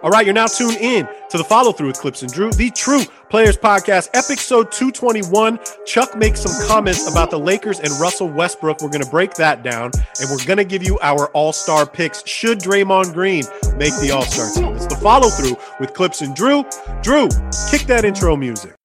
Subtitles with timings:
[0.00, 2.70] All right, you're now tuned in to the follow through with Clipps and Drew, the
[2.70, 5.58] True Players Podcast, episode 221.
[5.86, 8.80] Chuck makes some comments about the Lakers and Russell Westbrook.
[8.80, 11.84] We're going to break that down and we're going to give you our all star
[11.84, 12.24] picks.
[12.28, 13.42] Should Draymond Green
[13.76, 14.76] make the all star team?
[14.76, 16.64] It's the follow through with Clipps and Drew.
[17.02, 17.28] Drew,
[17.68, 18.77] kick that intro music.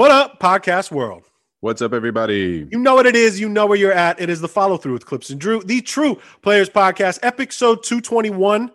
[0.00, 1.24] What up, podcast world?
[1.60, 2.66] What's up, everybody?
[2.72, 3.38] You know what it is.
[3.38, 4.18] You know where you're at.
[4.18, 8.70] It is the follow through with Clipps and Drew, the True Players Podcast, episode 221.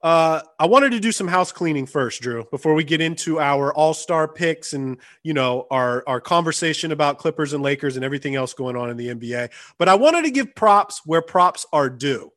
[0.00, 3.74] Uh, I wanted to do some house cleaning first, Drew, before we get into our
[3.74, 8.34] all star picks and you know our our conversation about Clippers and Lakers and everything
[8.34, 9.50] else going on in the NBA.
[9.76, 12.32] But I wanted to give props where props are due,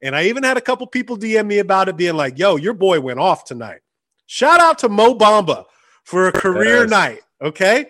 [0.00, 2.72] and I even had a couple people DM me about it, being like, "Yo, your
[2.72, 3.80] boy went off tonight."
[4.24, 5.66] Shout out to Mo Bamba
[6.04, 6.90] for a career yes.
[6.90, 7.20] night.
[7.44, 7.86] Okay.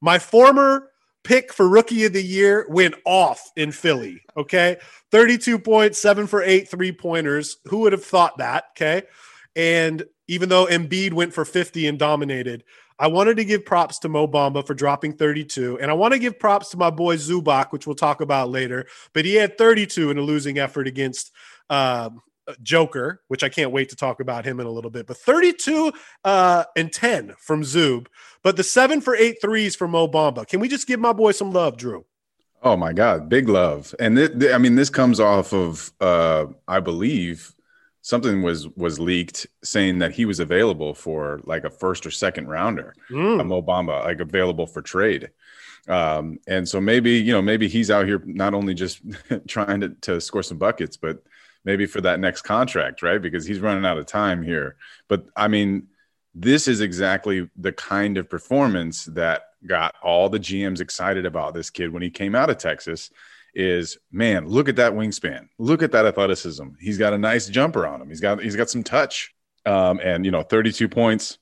[0.00, 0.90] My former
[1.24, 4.20] pick for rookie of the year went off in Philly.
[4.36, 4.76] Okay.
[5.10, 7.56] 32 points, seven for eight three pointers.
[7.66, 8.64] Who would have thought that?
[8.76, 9.02] Okay.
[9.56, 12.64] And even though Embiid went for 50 and dominated,
[13.00, 15.78] I wanted to give props to Mo Bamba for dropping 32.
[15.80, 18.86] And I want to give props to my boy Zubac, which we'll talk about later.
[19.14, 21.32] But he had 32 in a losing effort against
[21.70, 22.10] uh,
[22.62, 25.06] Joker, which I can't wait to talk about him in a little bit.
[25.06, 25.92] But 32
[26.24, 28.06] uh, and 10 from Zub,
[28.42, 30.46] but the seven for eight threes from Mo Bamba.
[30.46, 32.04] Can we just give my boy some love, Drew?
[32.62, 33.94] Oh my God, big love.
[33.98, 37.54] And th- th- I mean, this comes off of, uh, I believe,
[38.02, 42.48] something was was leaked saying that he was available for like a first or second
[42.48, 43.40] rounder, mm.
[43.40, 45.30] a Mo Bamba, like available for trade.
[45.88, 49.00] Um, and so maybe you know maybe he's out here not only just
[49.48, 51.22] trying to, to score some buckets, but
[51.64, 53.20] maybe for that next contract, right?
[53.20, 54.76] Because he's running out of time here.
[55.08, 55.88] But I mean,
[56.34, 61.70] this is exactly the kind of performance that got all the GMs excited about this
[61.70, 63.10] kid when he came out of Texas.
[63.52, 66.68] Is man, look at that wingspan, look at that athleticism.
[66.78, 68.08] He's got a nice jumper on him.
[68.08, 69.34] He's got he's got some touch,
[69.66, 71.38] um, and you know, 32 points.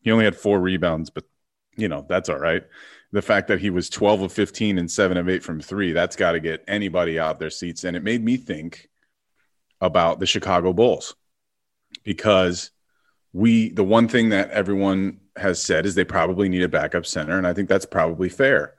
[0.00, 1.24] He only had four rebounds, but
[1.76, 2.62] you know that's all right.
[3.10, 6.14] The fact that he was 12 of 15 and seven of eight from three, that's
[6.14, 7.82] got to get anybody out their seats.
[7.82, 8.88] And it made me think
[9.80, 11.14] about the Chicago Bulls
[12.04, 12.70] because
[13.32, 17.38] we the one thing that everyone has said is they probably need a backup center
[17.38, 18.74] and I think that's probably fair.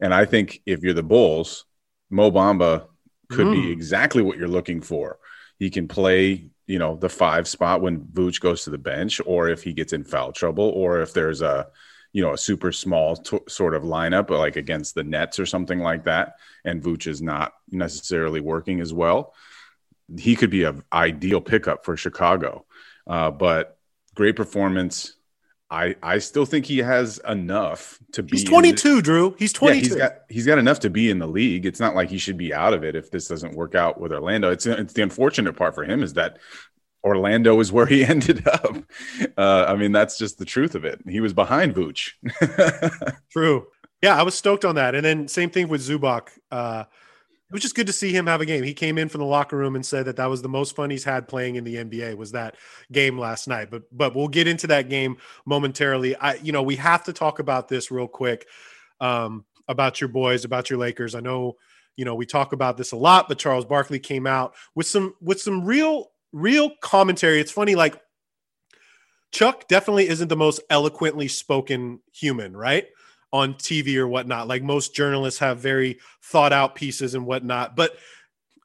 [0.00, 1.64] And I think if you're the Bulls,
[2.10, 2.86] Mo Bamba
[3.28, 3.52] could mm.
[3.52, 5.18] be exactly what you're looking for.
[5.58, 9.48] He can play, you know, the five spot when Vooch goes to the bench, or
[9.48, 11.68] if he gets in foul trouble, or if there's a,
[12.12, 15.80] you know, a super small t- sort of lineup, like against the Nets or something
[15.80, 16.34] like that,
[16.64, 19.34] and Vooch is not necessarily working as well
[20.18, 22.64] he could be an ideal pickup for Chicago.
[23.06, 23.78] Uh, but
[24.14, 25.14] great performance.
[25.68, 28.36] I I still think he has enough to be.
[28.36, 29.34] He's 22, Drew.
[29.36, 29.76] He's 22.
[29.76, 31.66] Yeah, he's got he's got enough to be in the league.
[31.66, 34.12] It's not like he should be out of it if this doesn't work out with
[34.12, 34.50] Orlando.
[34.50, 36.38] It's it's the unfortunate part for him is that
[37.06, 38.76] Orlando is where he ended up.
[39.36, 41.00] Uh, I mean, that's just the truth of it.
[41.08, 42.10] He was behind Vooch.
[43.30, 43.66] True.
[44.02, 44.94] Yeah, I was stoked on that.
[44.94, 46.28] And then same thing with Zubac.
[46.50, 46.84] Uh,
[47.48, 48.64] it was just good to see him have a game.
[48.64, 50.90] He came in from the locker room and said that that was the most fun
[50.90, 52.56] he's had playing in the NBA was that
[52.90, 53.70] game last night.
[53.70, 56.16] But but we'll get into that game momentarily.
[56.16, 58.48] I you know we have to talk about this real quick
[59.00, 61.14] um, about your boys, about your Lakers.
[61.14, 61.54] I know
[61.96, 65.14] you know we talk about this a lot, but Charles Barkley came out with some
[65.20, 67.40] with some real real commentary.
[67.40, 68.00] It's funny, like
[69.32, 72.86] Chuck definitely isn't the most eloquently spoken human, right?
[73.36, 74.48] On TV or whatnot.
[74.48, 77.76] Like most journalists have very thought out pieces and whatnot.
[77.76, 77.96] But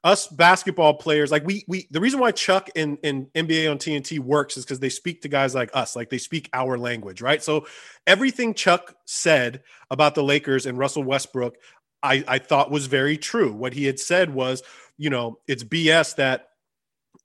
[0.02, 4.18] us basketball players, like we we the reason why Chuck and, and NBA on TNT
[4.18, 7.42] works is because they speak to guys like us, like they speak our language, right?
[7.42, 7.66] So
[8.06, 11.56] everything Chuck said about the Lakers and Russell Westbrook,
[12.02, 13.52] I, I thought was very true.
[13.52, 14.62] What he had said was,
[14.96, 16.48] you know, it's BS that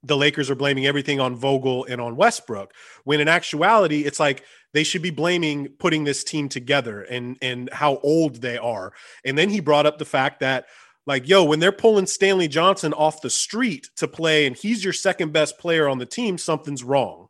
[0.04, 2.74] the Lakers are blaming everything on Vogel and on Westbrook.
[3.06, 4.44] When in actuality, it's like
[4.78, 8.94] they should be blaming putting this team together and and how old they are.
[9.26, 10.68] And then he brought up the fact that
[11.08, 14.94] like yo when they're pulling Stanley Johnson off the street to play and he's your
[14.94, 17.28] second best player on the team something's wrong.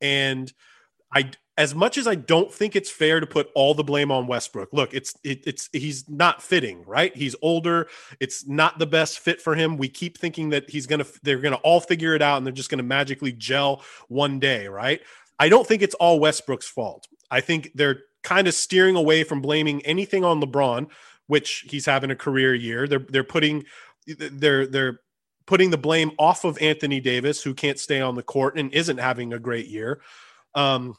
[0.00, 0.52] And
[1.12, 4.28] I as much as I don't think it's fair to put all the blame on
[4.28, 4.72] Westbrook.
[4.72, 7.14] Look, it's it, it's he's not fitting, right?
[7.16, 7.88] He's older.
[8.20, 9.78] It's not the best fit for him.
[9.78, 12.70] We keep thinking that he's to they're to all figure it out and they're just
[12.78, 15.00] to magically gel one day, right?
[15.38, 17.08] I don't think it's all Westbrook's fault.
[17.30, 20.88] I think they're kind of steering away from blaming anything on LeBron,
[21.26, 22.86] which he's having a career year.
[22.86, 23.64] They're they're putting
[24.06, 25.00] they're they're
[25.46, 28.98] putting the blame off of Anthony Davis, who can't stay on the court and isn't
[28.98, 30.00] having a great year.
[30.54, 30.96] Um,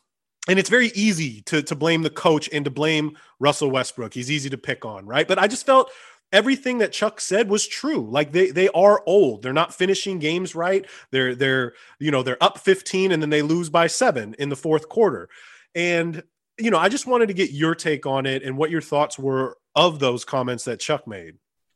[0.47, 4.13] and it's very easy to to blame the coach and to blame Russell Westbrook.
[4.13, 5.27] He's easy to pick on, right?
[5.27, 5.91] But I just felt
[6.35, 8.07] everything that Chuck said was true.
[8.11, 9.41] Like they they are old.
[9.41, 10.85] They're not finishing games right.
[11.11, 14.55] They're they're you know they're up 15 and then they lose by 7 in the
[14.55, 15.29] fourth quarter.
[15.73, 16.21] And
[16.57, 19.17] you know, I just wanted to get your take on it and what your thoughts
[19.17, 21.35] were of those comments that Chuck made.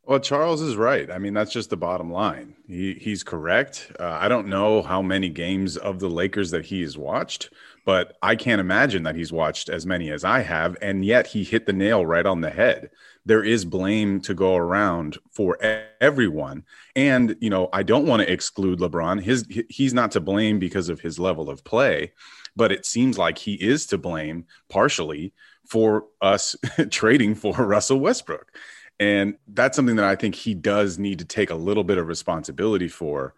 [0.10, 1.12] Well, Charles is right.
[1.12, 2.56] I mean, that's just the bottom line.
[2.68, 3.92] He he's correct.
[4.00, 7.52] Uh, I don't know how many games of the Lakers that he has watched,
[7.86, 11.44] but I can't imagine that he's watched as many as I have, and yet he
[11.44, 12.90] hit the nail right on the head.
[13.24, 15.60] There is blame to go around for
[16.02, 16.64] everyone,
[16.96, 19.22] and you know, I don't want to exclude LeBron.
[19.22, 22.14] His he's not to blame because of his level of play,
[22.56, 25.34] but it seems like he is to blame partially
[25.68, 26.56] for us
[26.90, 28.52] trading for Russell Westbrook.
[29.00, 32.08] And that's something that I think he does need to take a little bit of
[32.08, 33.34] responsibility for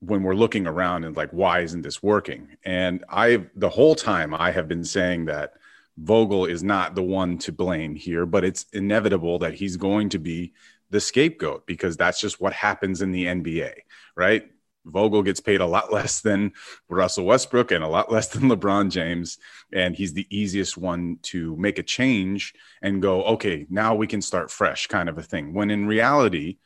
[0.00, 2.56] when we're looking around and like, why isn't this working?
[2.64, 5.54] And I, the whole time, I have been saying that
[5.98, 10.18] Vogel is not the one to blame here, but it's inevitable that he's going to
[10.18, 10.52] be
[10.90, 13.72] the scapegoat because that's just what happens in the NBA,
[14.14, 14.50] right?
[14.86, 16.52] Vogel gets paid a lot less than
[16.88, 19.38] Russell Westbrook and a lot less than LeBron James.
[19.72, 24.22] And he's the easiest one to make a change and go, okay, now we can
[24.22, 25.52] start fresh, kind of a thing.
[25.52, 26.58] When in reality,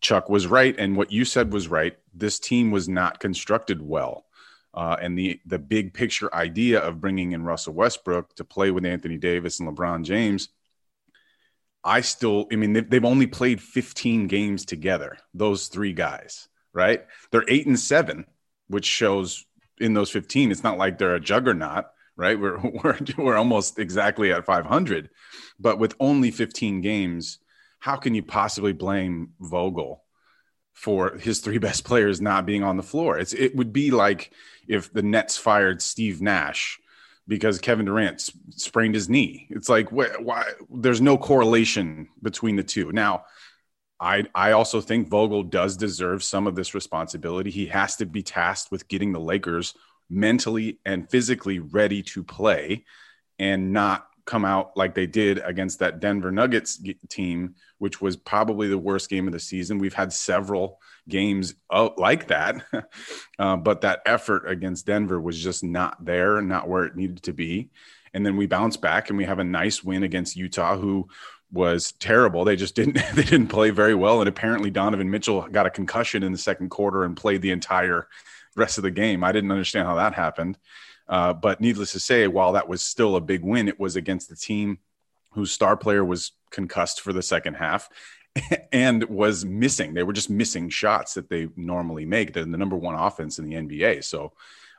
[0.00, 0.74] Chuck was right.
[0.78, 1.96] And what you said was right.
[2.12, 4.24] This team was not constructed well.
[4.74, 8.84] Uh, and the the big picture idea of bringing in Russell Westbrook to play with
[8.84, 10.50] Anthony Davis and LeBron James,
[11.82, 17.04] I still, I mean, they've, they've only played 15 games together, those three guys right?
[17.32, 18.26] They're eight and seven,
[18.68, 19.44] which shows
[19.78, 21.86] in those 15, it's not like they're a juggernaut,
[22.16, 22.38] right?
[22.38, 25.10] We're, we're, we're almost exactly at 500.
[25.58, 27.38] But with only 15 games,
[27.78, 30.04] how can you possibly blame Vogel
[30.74, 33.18] for his three best players not being on the floor?
[33.18, 34.30] It's, it would be like
[34.68, 36.78] if the Nets fired Steve Nash
[37.28, 39.48] because Kevin Durant sprained his knee.
[39.50, 40.44] It's like, why, why?
[40.70, 42.92] There's no correlation between the two.
[42.92, 43.24] Now,
[44.00, 47.50] I I also think Vogel does deserve some of this responsibility.
[47.50, 49.74] He has to be tasked with getting the Lakers
[50.08, 52.84] mentally and physically ready to play
[53.38, 58.68] and not come out like they did against that Denver Nuggets team, which was probably
[58.68, 59.78] the worst game of the season.
[59.78, 61.54] We've had several games
[61.96, 62.64] like that,
[63.38, 67.32] uh, but that effort against Denver was just not there, not where it needed to
[67.32, 67.70] be.
[68.12, 71.08] And then we bounce back and we have a nice win against Utah, who
[71.52, 72.44] was terrible.
[72.44, 76.22] They just didn't they didn't play very well, and apparently Donovan Mitchell got a concussion
[76.22, 78.08] in the second quarter and played the entire
[78.56, 79.22] rest of the game.
[79.22, 80.58] I didn't understand how that happened,
[81.08, 84.28] uh, but needless to say, while that was still a big win, it was against
[84.28, 84.78] the team
[85.32, 87.90] whose star player was concussed for the second half
[88.72, 89.92] and was missing.
[89.92, 92.32] They were just missing shots that they normally make.
[92.32, 94.32] They're the number one offense in the NBA, so.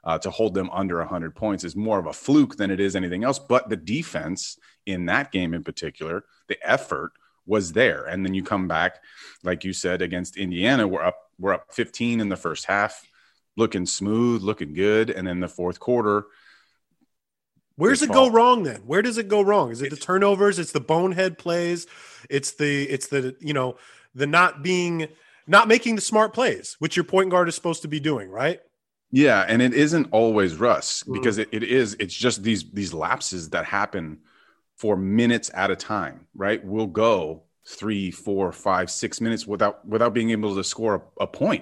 [0.07, 2.95] Uh, to hold them under 100 points is more of a fluke than it is
[2.95, 3.39] anything else.
[3.39, 7.12] But the defense in that game in particular the effort
[7.45, 8.06] was there.
[8.06, 9.01] And then you come back,
[9.44, 13.07] like you said, against Indiana, we're up, we're up 15 in the first half,
[13.56, 15.09] looking smooth, looking good.
[15.09, 16.25] And then the fourth quarter.
[17.75, 18.81] Where's it go wrong then?
[18.86, 19.71] Where does it go wrong?
[19.71, 20.57] Is it the turnovers?
[20.57, 21.86] It's the bonehead plays.
[22.30, 23.77] It's the, it's the, you know,
[24.15, 25.10] the not being,
[25.46, 28.60] not making the smart plays, which your point guard is supposed to be doing, right?
[29.11, 29.45] Yeah.
[29.47, 31.13] And it isn't always Russ mm.
[31.13, 34.19] because it, it is, it's just these, these lapses that happen
[34.75, 36.63] for minutes at a time, right?
[36.63, 41.61] We'll go three, four, five, six minutes without without being able to score a, a.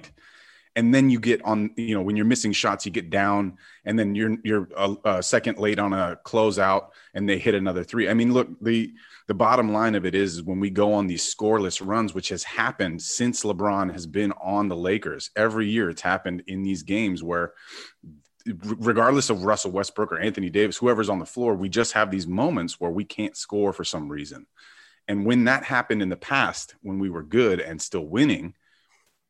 [0.77, 3.97] And then you get on, you know, when you're missing shots, you get down, and
[3.97, 8.09] then you're you're a, a second late on a closeout, and they hit another three.
[8.09, 8.93] I mean, look, the
[9.27, 12.43] the bottom line of it is, when we go on these scoreless runs, which has
[12.43, 15.31] happened since LeBron has been on the Lakers.
[15.35, 17.53] Every year, it's happened in these games where
[18.45, 22.27] regardless of Russell Westbrook or Anthony Davis, whoever's on the floor, we just have these
[22.27, 24.45] moments where we can't score for some reason.
[25.07, 28.53] And when that happened in the past, when we were good and still winning,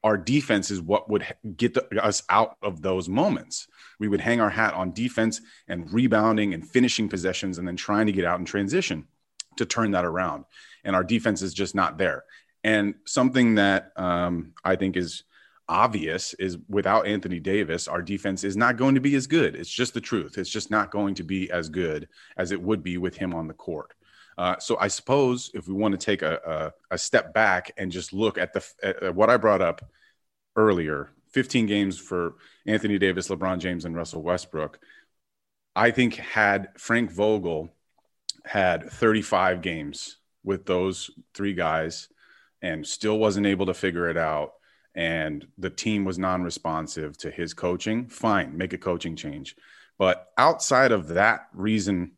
[0.04, 1.26] our defense is what would
[1.56, 3.68] get the, us out of those moments.
[4.00, 8.08] We would hang our hat on defense and rebounding and finishing possessions and then trying
[8.08, 9.08] to get out in transition
[9.58, 10.46] to turn that around.
[10.84, 12.24] And our defense is just not there.
[12.64, 15.24] And something that um, I think is
[15.68, 19.56] obvious is without Anthony Davis, our defense is not going to be as good.
[19.56, 20.38] It's just the truth.
[20.38, 22.08] It's just not going to be as good
[22.38, 23.94] as it would be with him on the court.
[24.38, 27.92] Uh, so I suppose if we want to take a, a, a step back and
[27.92, 29.82] just look at the at what I brought up
[30.56, 32.36] earlier, 15 games for
[32.66, 34.80] Anthony Davis, LeBron James, and Russell Westbrook.
[35.76, 37.70] I think had Frank Vogel
[38.46, 42.08] had 35 games with those three guys
[42.62, 44.54] and still wasn't able to figure it out
[44.96, 49.56] and the team was non-responsive to his coaching, fine, make a coaching change.
[49.98, 52.14] But outside of that reason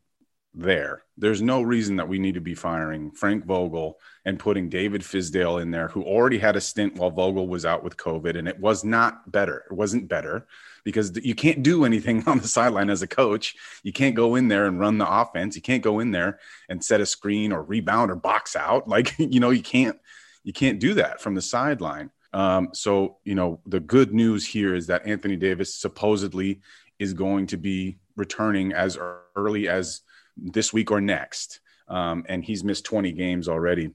[0.54, 5.02] there, there's no reason that we need to be firing Frank Vogel and putting David
[5.02, 8.48] Fizdale in there, who already had a stint while Vogel was out with COVID, and
[8.48, 9.64] it was not better.
[9.70, 10.46] It wasn't better
[10.88, 13.56] because you can't do anything on the sideline as a coach.
[13.84, 15.54] You can't go in there and run the offense.
[15.54, 16.40] You can't go in there
[16.70, 18.88] and set a screen or rebound or box out.
[18.98, 19.98] Like you know, you can't
[20.46, 22.10] you can't do that from the sideline.
[22.32, 26.62] Um, so, you know, the good news here is that Anthony Davis supposedly
[27.00, 28.98] is going to be returning as
[29.36, 30.04] early as
[30.38, 31.60] this week or next.
[31.90, 33.92] Um, and he's missed 20 games already,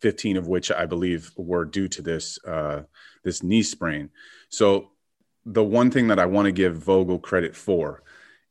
[0.00, 2.82] 15 of which I believe were due to this uh,
[3.24, 4.10] this knee sprain.
[4.50, 4.90] So
[5.46, 8.02] the one thing that I want to give Vogel credit for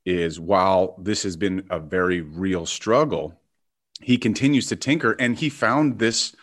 [0.06, 3.40] is while this has been a very real struggle,
[4.02, 6.36] he continues to tinker and he found this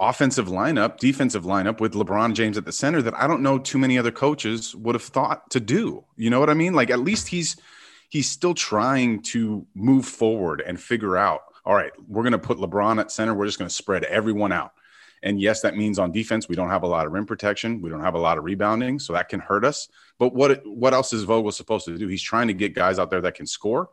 [0.00, 3.78] offensive lineup, defensive lineup with LeBron James at the center that I don't know too
[3.78, 6.04] many other coaches would have thought to do.
[6.16, 6.74] You know what I mean?
[6.74, 7.56] Like at least he's
[8.08, 12.58] he's still trying to move forward and figure out, all right, we're going to put
[12.58, 14.72] LeBron at center, we're just going to spread everyone out.
[15.22, 17.90] And yes, that means on defense we don't have a lot of rim protection, we
[17.90, 19.88] don't have a lot of rebounding, so that can hurt us.
[20.18, 22.08] But what what else is Vogel supposed to do?
[22.08, 23.90] He's trying to get guys out there that can score,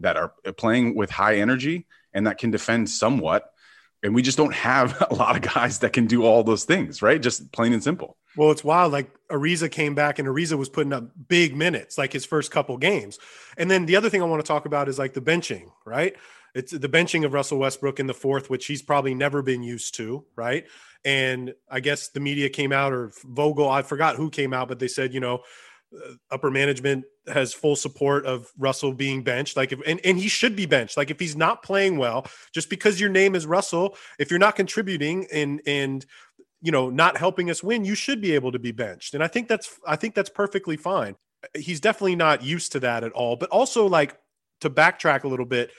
[0.00, 3.54] that are playing with high energy and that can defend somewhat
[4.04, 7.02] and we just don't have a lot of guys that can do all those things,
[7.02, 7.20] right?
[7.20, 8.16] Just plain and simple.
[8.36, 8.92] Well, it's wild.
[8.92, 12.76] Like Ariza came back and Ariza was putting up big minutes, like his first couple
[12.76, 13.18] games.
[13.56, 16.14] And then the other thing I want to talk about is like the benching, right?
[16.54, 19.94] It's the benching of Russell Westbrook in the fourth, which he's probably never been used
[19.96, 20.66] to, right?
[21.04, 24.78] And I guess the media came out or Vogel, I forgot who came out, but
[24.78, 25.40] they said, you know,
[25.94, 29.56] uh, upper management has full support of Russell being benched.
[29.56, 30.96] Like if and, and he should be benched.
[30.96, 34.56] Like if he's not playing well, just because your name is Russell, if you're not
[34.56, 36.04] contributing and and
[36.62, 39.14] you know not helping us win, you should be able to be benched.
[39.14, 41.16] And I think that's I think that's perfectly fine.
[41.54, 43.36] He's definitely not used to that at all.
[43.36, 44.18] But also like
[44.60, 45.70] to backtrack a little bit,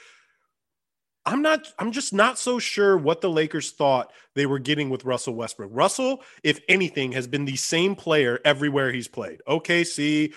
[1.25, 5.05] I'm not I'm just not so sure what the Lakers thought they were getting with
[5.05, 5.71] Russell Westbrook.
[5.73, 9.41] Russell, if anything, has been the same player everywhere he's played.
[9.47, 10.33] OKC,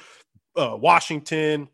[0.57, 1.69] uh, Washington,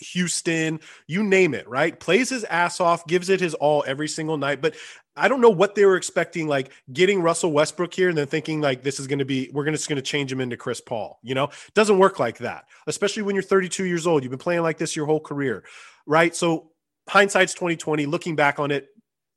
[0.00, 1.98] Houston, you name it, right?
[1.98, 4.60] Plays his ass off, gives it his all every single night.
[4.60, 4.74] But
[5.16, 8.60] I don't know what they were expecting, like getting Russell Westbrook here and then thinking
[8.60, 10.80] like this is going to be, we're to just going to change him into Chris
[10.80, 11.18] Paul.
[11.22, 14.22] You know, doesn't work like that, especially when you're 32 years old.
[14.22, 15.64] You've been playing like this your whole career,
[16.06, 16.34] right?
[16.34, 16.70] So
[17.10, 18.88] hindsight's 2020 looking back on it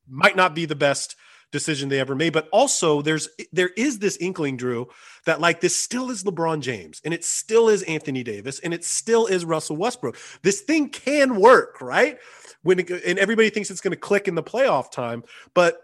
[0.07, 1.15] might not be the best
[1.51, 2.33] decision they ever made.
[2.33, 4.89] But also there's there is this inkling drew
[5.25, 8.83] that like this still is lebron james and it still is anthony davis and it
[8.83, 10.17] still is russell westbrook.
[10.41, 12.17] This thing can work right?
[12.63, 15.77] When it, and everybody thinks it's going to click in the playoff time but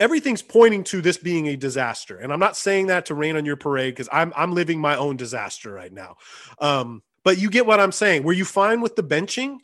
[0.00, 2.18] everything's pointing to this being a disaster.
[2.18, 4.96] And i'm not saying that to rain on your parade because i'm i'm living my
[4.96, 6.16] own disaster right now.
[6.60, 8.22] Um but you get what i'm saying.
[8.22, 9.58] Were you fine with the benching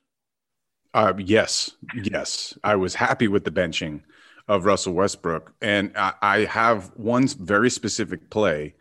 [0.95, 2.57] uh, yes, yes.
[2.65, 4.03] I was happy with the benching
[4.49, 5.53] of Russell Westbrook.
[5.63, 8.75] And I, I, have one very specific play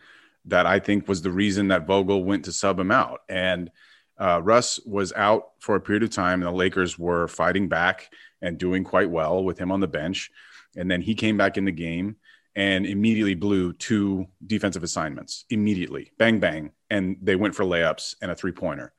[0.45, 3.21] that I think was the reason that Vogel went to sub him out.
[3.29, 3.69] And
[4.17, 8.11] uh, Russ was out for a period of time, and the Lakers were fighting back
[8.41, 10.31] and doing quite well with him on the bench.
[10.75, 12.15] And then he came back in the game
[12.55, 18.31] and immediately blew two defensive assignments immediately, bang bang, and they went for layups and
[18.31, 18.91] a three pointer.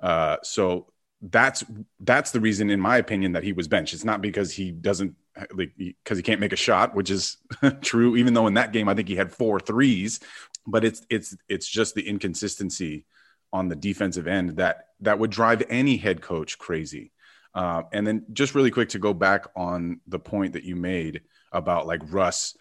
[0.00, 0.86] Uh, so
[1.30, 1.64] that's
[2.00, 3.94] that's the reason, in my opinion, that he was benched.
[3.94, 5.14] It's not because he doesn't
[5.54, 7.38] like because he can't make a shot, which is
[7.80, 8.16] true.
[8.16, 10.20] Even though in that game I think he had four threes,
[10.66, 13.06] but it's it's it's just the inconsistency
[13.52, 17.12] on the defensive end that that would drive any head coach crazy.
[17.54, 21.22] Uh, and then just really quick to go back on the point that you made
[21.52, 22.56] about like Russ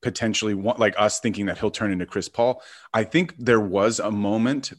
[0.00, 2.62] potentially want, like us thinking that he'll turn into Chris Paul.
[2.94, 4.72] I think there was a moment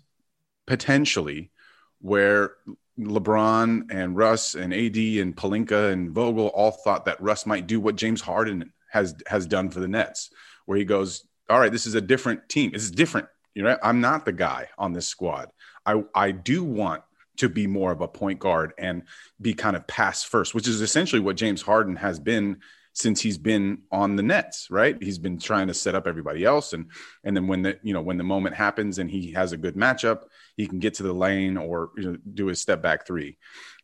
[0.66, 1.52] potentially
[2.00, 2.56] where
[3.01, 7.79] LeBron and Russ and AD and Pelinka and Vogel all thought that Russ might do
[7.79, 10.29] what James Harden has has done for the Nets,
[10.65, 12.72] where he goes, "All right, this is a different team.
[12.74, 13.27] It's different.
[13.55, 15.50] You know, I'm not the guy on this squad.
[15.86, 17.03] I I do want
[17.38, 19.03] to be more of a point guard and
[19.39, 22.58] be kind of pass first, which is essentially what James Harden has been
[22.93, 25.01] since he's been on the Nets, right?
[25.01, 26.88] He's been trying to set up everybody else, and
[27.24, 29.75] and then when the you know when the moment happens and he has a good
[29.75, 30.24] matchup,
[30.58, 33.38] he can get to the lane or you know, do his step back three.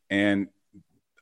[0.09, 0.47] And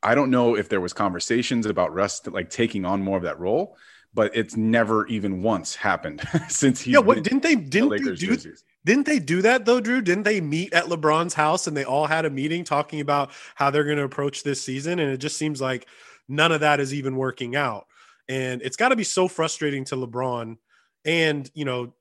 [0.03, 3.39] I don't know if there was conversations about Russ like taking on more of that
[3.39, 3.77] role,
[4.13, 6.91] but it's never even once happened since he.
[6.91, 8.15] Yeah, what didn't they didn't the they do?
[8.15, 8.63] Jerseys.
[8.85, 10.01] Didn't they do that though, Drew?
[10.01, 13.71] Didn't they meet at LeBron's house and they all had a meeting talking about how
[13.71, 14.99] they're going to approach this season?
[14.99, 15.87] And it just seems like
[16.27, 17.87] none of that is even working out.
[18.29, 20.57] And it's got to be so frustrating to LeBron
[21.03, 21.93] and, you know,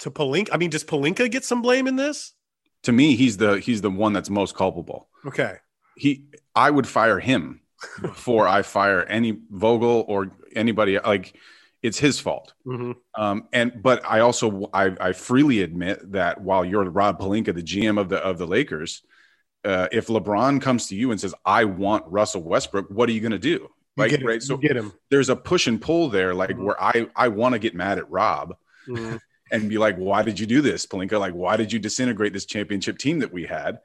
[0.00, 0.48] to Pelinka.
[0.52, 2.32] I mean, does Pelinka get some blame in this?
[2.88, 5.10] To me, he's the he's the one that's most culpable.
[5.26, 5.56] Okay.
[5.94, 7.60] He I would fire him
[8.00, 11.36] before I fire any Vogel or anybody like
[11.82, 12.54] it's his fault.
[12.66, 12.92] Mm-hmm.
[13.14, 17.62] Um, and but I also I, I freely admit that while you're Rob Pelinka, the
[17.62, 19.02] GM of the of the Lakers,
[19.66, 23.20] uh, if LeBron comes to you and says, "I want Russell Westbrook," what are you
[23.20, 23.68] going to do?
[23.98, 24.42] Like, get right?
[24.42, 24.94] So get him.
[25.10, 26.64] There's a push and pull there, like mm-hmm.
[26.64, 28.56] where I I want to get mad at Rob.
[28.88, 29.16] Mm-hmm.
[29.50, 31.18] And be like, why did you do this, Pelinka?
[31.18, 33.78] Like, why did you disintegrate this championship team that we had?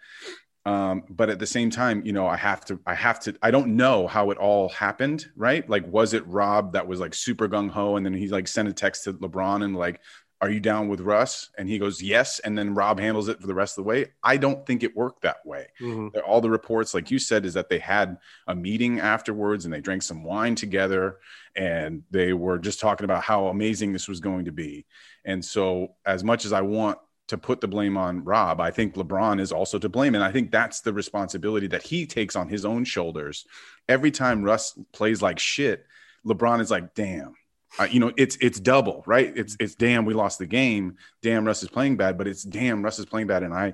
[0.65, 3.51] um, but at the same time you know i have to i have to i
[3.51, 7.47] don't know how it all happened right like was it rob that was like super
[7.47, 9.99] gung-ho and then he like sent a text to lebron and like
[10.43, 13.47] are you down with russ and he goes yes and then rob handles it for
[13.47, 16.09] the rest of the way i don't think it worked that way mm-hmm.
[16.27, 19.79] all the reports like you said is that they had a meeting afterwards and they
[19.79, 21.17] drank some wine together
[21.55, 24.85] and they were just talking about how amazing this was going to be
[25.23, 26.97] and so as much as i want
[27.29, 28.59] to put the blame on Rob.
[28.59, 30.13] I think LeBron is also to blame.
[30.13, 33.45] And I think that's the responsibility that he takes on his own shoulders.
[33.87, 35.85] Every time Russ plays like shit,
[36.25, 37.33] LeBron is like, damn.
[37.79, 39.31] Uh, you know, it's it's double, right?
[39.35, 40.97] It's it's damn we lost the game.
[41.21, 43.73] Damn Russ is playing bad, but it's damn Russ is playing bad, and I,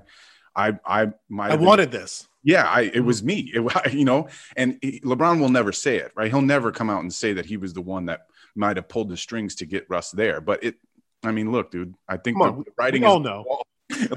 [0.55, 2.27] I, I, my, I wanted this.
[2.43, 3.51] Yeah, I it was me.
[3.53, 6.31] It, you know, and he, LeBron will never say it, right?
[6.31, 9.09] He'll never come out and say that he was the one that might have pulled
[9.09, 10.39] the strings to get Russ there.
[10.39, 10.75] But it
[11.23, 11.95] I mean, look, dude.
[12.07, 13.03] I think the, the, writing.
[13.03, 13.45] All know.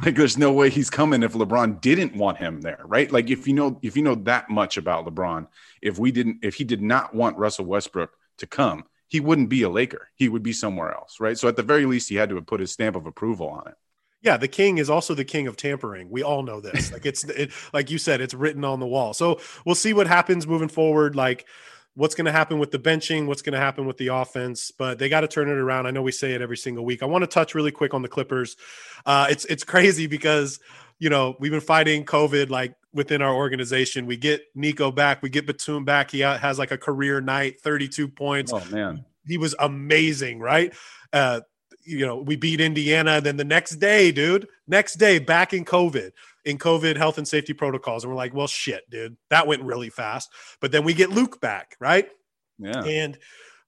[0.05, 3.11] Like, there's no way he's coming if LeBron didn't want him there, right?
[3.11, 5.49] Like, if you know, if you know that much about LeBron,
[5.81, 9.61] if we didn't, if he did not want Russell Westbrook to come, he wouldn't be
[9.61, 10.09] a Laker.
[10.15, 11.37] He would be somewhere else, right?
[11.37, 13.69] So at the very least, he had to have put his stamp of approval on
[13.69, 13.75] it.
[14.23, 16.09] Yeah, the king is also the king of tampering.
[16.09, 16.91] We all know this.
[16.91, 19.13] Like it's it, like you said, it's written on the wall.
[19.13, 21.15] So we'll see what happens moving forward.
[21.15, 21.47] Like
[21.93, 24.99] what's going to happen with the benching, what's going to happen with the offense, but
[24.99, 25.87] they got to turn it around.
[25.87, 27.03] I know we say it every single week.
[27.03, 28.57] I want to touch really quick on the Clippers.
[29.05, 30.59] Uh, it's it's crazy because
[30.99, 34.07] you know we've been fighting COVID like within our organization.
[34.07, 36.11] We get Nico back, we get Batum back.
[36.11, 38.53] He has like a career night, 32 points.
[38.53, 40.75] Oh man, he was amazing, right?
[41.13, 41.41] Uh,
[41.85, 43.21] you know, we beat Indiana.
[43.21, 46.13] Then the next day, dude, next day back in COVID
[46.45, 48.05] in COVID health and safety protocols.
[48.05, 50.31] And we're like, well, shit, dude, that went really fast.
[50.61, 52.09] But then we get Luke back, right?
[52.59, 52.83] Yeah.
[52.85, 53.19] And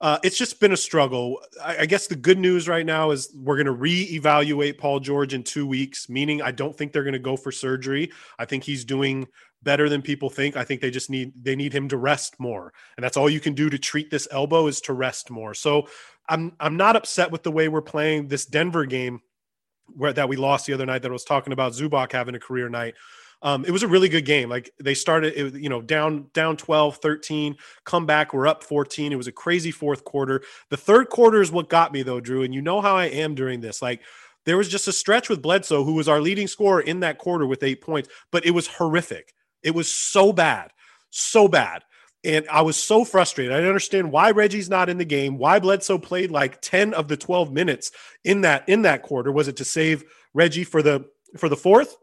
[0.01, 1.41] uh, it's just been a struggle.
[1.63, 5.35] I, I guess the good news right now is we're going to reevaluate Paul George
[5.35, 8.11] in two weeks, meaning I don't think they're going to go for surgery.
[8.39, 9.27] I think he's doing
[9.63, 10.57] better than people think.
[10.57, 13.41] I think they just need they need him to rest more, and that's all you
[13.41, 15.55] can do to treat this elbow is to rest more.
[15.55, 15.89] So
[16.29, 19.21] I'm I'm not upset with the way we're playing this Denver game
[19.87, 22.41] where that we lost the other night that I was talking about Zubac having a
[22.41, 22.95] career night.
[23.45, 24.49] Um, it was a really good game.
[24.49, 29.13] Like they started, it, you know, down down 12, 13, come back, we're up 14.
[29.13, 30.43] It was a crazy fourth quarter.
[30.71, 32.43] The third quarter is what got me though, Drew.
[32.43, 33.83] And you know how I am during this.
[33.83, 34.01] Like
[34.47, 37.47] there was just a stretch with Bledsoe, who was our leading scorer in that quarter
[37.47, 39.35] with eight points, but it was horrific.
[39.63, 40.71] It was so bad,
[41.11, 41.83] so bad.
[42.25, 43.53] And I was so frustrated.
[43.53, 47.09] I didn't understand why Reggie's not in the game, why Bledsoe played like 10 of
[47.09, 47.91] the 12 minutes
[48.25, 49.31] in that in that quarter.
[49.31, 51.05] Was it to save Reggie for the
[51.37, 51.95] for the fourth?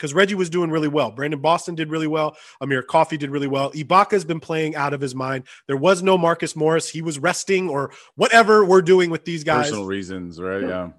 [0.00, 1.10] Because Reggie was doing really well.
[1.10, 2.34] Brandon Boston did really well.
[2.62, 3.70] Amir Coffey did really well.
[3.72, 5.44] Ibaka's been playing out of his mind.
[5.66, 6.88] There was no Marcus Morris.
[6.88, 9.66] He was resting or whatever we're doing with these guys.
[9.66, 10.62] Personal reasons, right?
[10.62, 10.92] Yeah.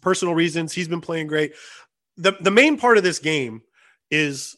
[0.00, 0.72] Personal reasons.
[0.72, 1.52] He's been playing great.
[2.16, 3.62] The the main part of this game
[4.10, 4.56] is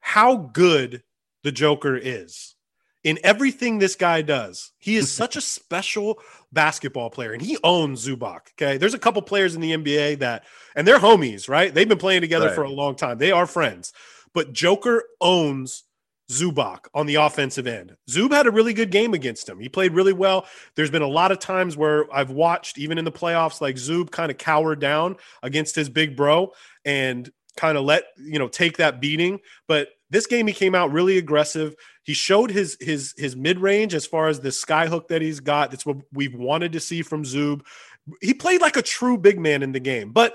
[0.00, 1.02] how good
[1.42, 2.54] the Joker is
[3.02, 4.72] in everything this guy does.
[4.78, 6.18] He is such a special
[6.52, 8.52] basketball player and he owns Zubac.
[8.52, 8.76] Okay.
[8.76, 10.44] There's a couple players in the NBA that,
[10.76, 11.72] and they're homies, right?
[11.72, 12.54] They've been playing together right.
[12.54, 13.18] for a long time.
[13.18, 13.92] They are friends,
[14.34, 15.84] but Joker owns
[16.30, 17.96] Zubac on the offensive end.
[18.08, 19.58] Zub had a really good game against him.
[19.58, 20.46] He played really well.
[20.76, 24.10] There's been a lot of times where I've watched, even in the playoffs, like Zub
[24.10, 26.52] kind of cowered down against his big bro
[26.84, 29.40] and kind of let, you know, take that beating.
[29.66, 31.74] But this game he came out really aggressive.
[32.02, 35.40] He showed his his his mid range as far as the sky hook that he's
[35.40, 35.70] got.
[35.70, 37.62] That's what we've wanted to see from Zub.
[38.20, 40.12] He played like a true big man in the game.
[40.12, 40.34] But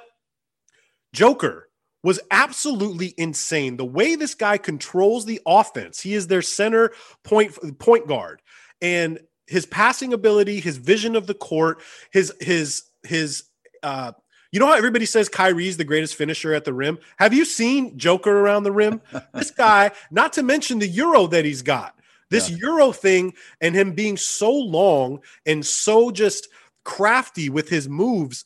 [1.13, 1.69] Joker
[2.03, 3.77] was absolutely insane.
[3.77, 5.99] The way this guy controls the offense.
[5.99, 6.91] He is their center
[7.23, 8.41] point point guard,
[8.81, 13.43] and his passing ability, his vision of the court, his his his
[13.83, 14.13] uh,
[14.55, 16.97] you know how everybody says Kyrie's the greatest finisher at the rim?
[17.17, 19.01] Have you seen Joker around the rim?
[19.33, 22.55] this guy, not to mention the Euro that he's got, this yeah.
[22.61, 26.47] Euro thing and him being so long and so just
[26.85, 28.45] crafty with his moves.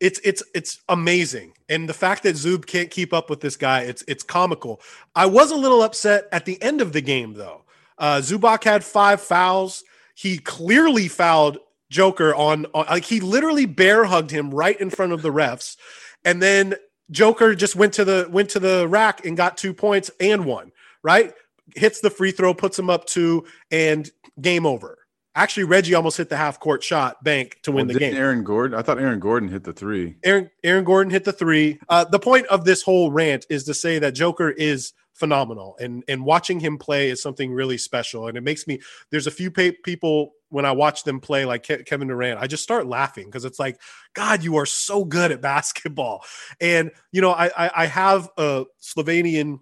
[0.00, 1.52] It's it's it's amazing.
[1.68, 4.80] And the fact that Zub can't keep up with this guy, it's it's comical.
[5.14, 7.62] I was a little upset at the end of the game though.
[7.96, 9.84] Uh Zubac had five fouls.
[10.16, 11.58] He clearly fouled
[11.94, 15.76] Joker on, on like he literally bear hugged him right in front of the refs,
[16.24, 16.74] and then
[17.12, 20.72] Joker just went to the went to the rack and got two points and one.
[21.04, 21.32] Right,
[21.76, 24.98] hits the free throw, puts him up two, and game over.
[25.36, 28.16] Actually, Reggie almost hit the half court shot bank to win well, the game.
[28.16, 30.16] Aaron Gordon, I thought Aaron Gordon hit the three.
[30.24, 31.78] Aaron Aaron Gordon hit the three.
[31.88, 36.02] Uh, the point of this whole rant is to say that Joker is phenomenal, and
[36.08, 38.26] and watching him play is something really special.
[38.26, 38.80] And it makes me.
[39.10, 42.62] There's a few people when I watch them play, like Ke- Kevin Durant, I just
[42.62, 43.80] start laughing because it's like,
[44.14, 46.24] God, you are so good at basketball.
[46.60, 49.58] And you know, I I, I have a Slovenian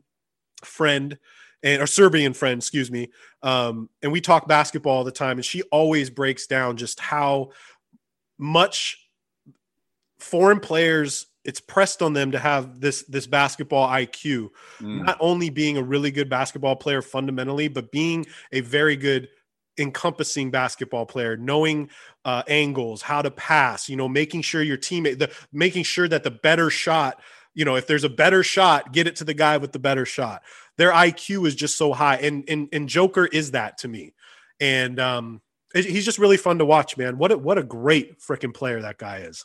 [0.63, 1.19] friend
[1.63, 3.11] and or Serbian friend, excuse me.
[3.43, 7.53] Um, and we talk basketball all the time, and she always breaks down just how
[8.39, 8.99] much
[10.19, 15.05] foreign players it's pressed on them to have this this basketball IQ, mm.
[15.05, 19.29] not only being a really good basketball player fundamentally, but being a very good
[19.79, 21.91] encompassing basketball player, knowing
[22.25, 26.25] uh, angles, how to pass, you know, making sure your teammate, the making sure that
[26.25, 27.21] the better shot,
[27.55, 30.07] you know, if there's a better shot, get it to the guy with the better
[30.07, 30.43] shot
[30.77, 34.15] their IQ is just so high, and and and Joker is that to me,
[34.61, 35.41] and um,
[35.75, 37.19] he's just really fun to watch, man.
[37.19, 39.45] What a, what a great freaking player that guy is.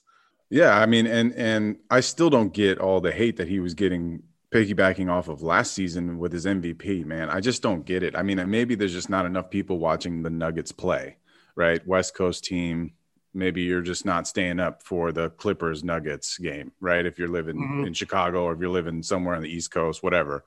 [0.49, 3.73] Yeah, I mean, and and I still don't get all the hate that he was
[3.73, 7.29] getting piggybacking off of last season with his MVP, man.
[7.29, 8.15] I just don't get it.
[8.15, 11.17] I mean, maybe there's just not enough people watching the Nuggets play,
[11.55, 11.85] right?
[11.85, 12.93] West Coast team.
[13.33, 17.05] Maybe you're just not staying up for the Clippers Nuggets game, right?
[17.05, 17.85] If you're living mm-hmm.
[17.85, 20.43] in Chicago or if you're living somewhere on the East Coast, whatever.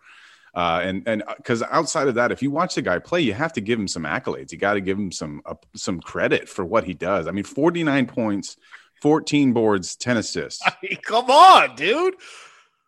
[0.52, 3.32] Uh, and and because uh, outside of that, if you watch the guy play, you
[3.32, 4.50] have to give him some accolades.
[4.50, 7.28] You got to give him some uh, some credit for what he does.
[7.28, 8.56] I mean, 49 points,
[9.00, 10.60] 14 boards, 10 assists.
[10.66, 12.14] I mean, come on, dude.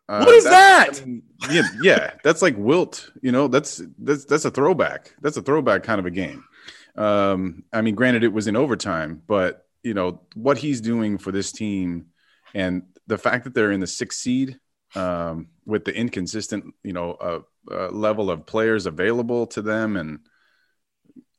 [0.08, 1.00] Uh, what is that?
[1.00, 3.10] I mean, yeah, yeah, that's like Wilt.
[3.22, 5.14] You know, that's that's that's a throwback.
[5.20, 6.44] That's a throwback kind of a game.
[6.96, 11.32] Um, I mean, granted, it was in overtime, but you know what he's doing for
[11.32, 12.06] this team,
[12.54, 14.58] and the fact that they're in the sixth seed
[14.94, 20.20] um, with the inconsistent, you know, uh, uh, level of players available to them, and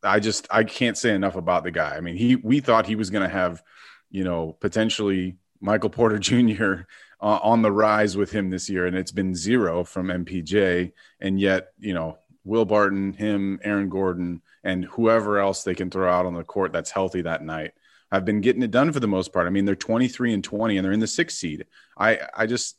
[0.02, 1.96] I just I can't say enough about the guy.
[1.96, 3.62] I mean, he we thought he was going to have,
[4.10, 6.84] you know, potentially Michael Porter Jr.
[7.24, 11.40] Uh, on the rise with him this year, and it's been zero from MPJ, and
[11.40, 16.26] yet you know Will Barton, him, Aaron Gordon, and whoever else they can throw out
[16.26, 17.72] on the court that's healthy that night
[18.12, 19.48] have been getting it done for the most part.
[19.48, 21.66] I mean, they're 23 and 20 and they're in the sixth seed.
[21.98, 22.78] I, I just,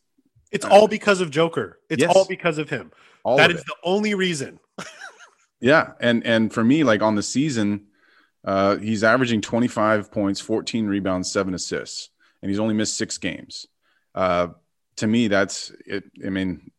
[0.53, 1.81] it's all because of Joker.
[1.91, 2.13] It's yes.
[2.15, 2.93] all because of him.
[3.25, 3.67] That is it.
[3.67, 4.61] the only reason.
[5.61, 7.87] yeah, and and for me, like on the season,
[8.45, 12.11] uh, he's averaging 25 points, 14 rebounds, seven assists,
[12.43, 13.67] and he's only missed six games.
[14.15, 14.49] Uh,
[14.97, 16.05] to me, that's it.
[16.25, 16.71] I mean,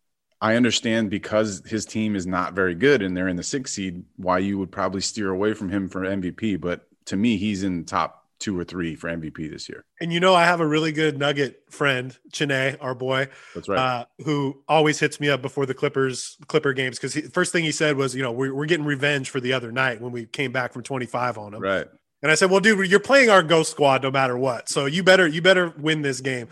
[0.42, 4.04] I understand because his team is not very good and they're in the sixth seed,
[4.18, 6.60] why you would probably steer away from him for MVP.
[6.60, 9.86] But to me, he's in top two or three for MVP this year.
[10.00, 13.30] And you know, I have a really good Nugget friend, Chene, our boy.
[13.54, 13.80] That's right.
[13.80, 17.72] Uh, who always hits me up before the Clippers Clipper games because first thing he
[17.72, 20.52] said was, you know, we're, we're getting revenge for the other night when we came
[20.52, 21.62] back from 25 on him.
[21.62, 21.88] Right.
[22.22, 25.04] And I said, well, dude, you're playing our ghost squad no matter what, so you
[25.04, 26.50] better you better win this game.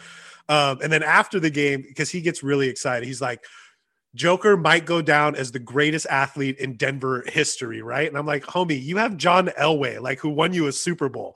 [0.50, 3.44] Um, and then after the game, because he gets really excited, he's like.
[4.16, 8.08] Joker might go down as the greatest athlete in Denver history, right?
[8.08, 11.36] And I'm like, homie, you have John Elway, like who won you a Super Bowl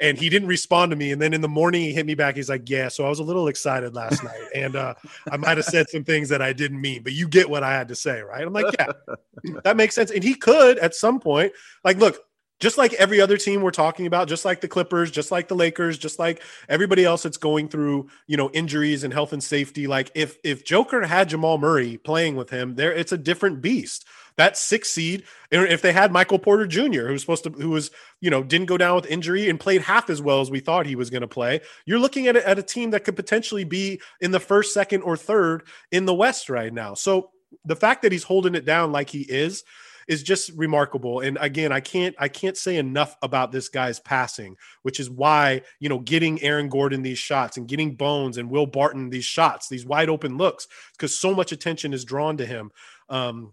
[0.00, 1.12] and he didn't respond to me.
[1.12, 2.36] And then in the morning, he hit me back.
[2.36, 4.94] He's like, "Yeah." So I was a little excited last night, and uh,
[5.30, 7.72] I might have said some things that I didn't mean, but you get what I
[7.72, 8.42] had to say, right?
[8.42, 8.92] I'm like, "Yeah,
[9.64, 12.18] that makes sense." And he could at some point, like, look.
[12.64, 15.54] Just like every other team we're talking about, just like the Clippers, just like the
[15.54, 19.86] Lakers, just like everybody else that's going through, you know, injuries and health and safety.
[19.86, 24.06] Like if if Joker had Jamal Murray playing with him, there it's a different beast
[24.36, 25.24] that six seed.
[25.50, 27.90] If they had Michael Porter Jr., who was supposed to, who was,
[28.22, 30.86] you know, didn't go down with injury and played half as well as we thought
[30.86, 33.64] he was going to play, you're looking at a, at a team that could potentially
[33.64, 36.94] be in the first, second, or third in the West right now.
[36.94, 37.30] So
[37.66, 39.64] the fact that he's holding it down like he is
[40.08, 44.56] is just remarkable and again i can't i can't say enough about this guy's passing
[44.82, 48.66] which is why you know getting aaron gordon these shots and getting bones and will
[48.66, 52.70] barton these shots these wide open looks because so much attention is drawn to him
[53.08, 53.52] um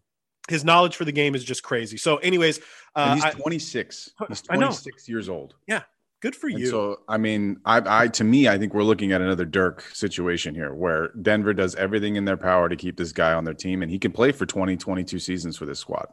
[0.50, 1.98] his knowledge for the game is just crazy.
[1.98, 2.60] So, anyways,
[2.96, 4.12] uh, he's 26.
[4.28, 5.56] He's 26 years old.
[5.68, 5.84] Yeah,
[6.22, 6.68] good for and you.
[6.68, 10.56] So, I mean, I, I, to me, I think we're looking at another Dirk situation
[10.56, 13.82] here, where Denver does everything in their power to keep this guy on their team,
[13.82, 16.08] and he can play for 20, 22 seasons for this squad.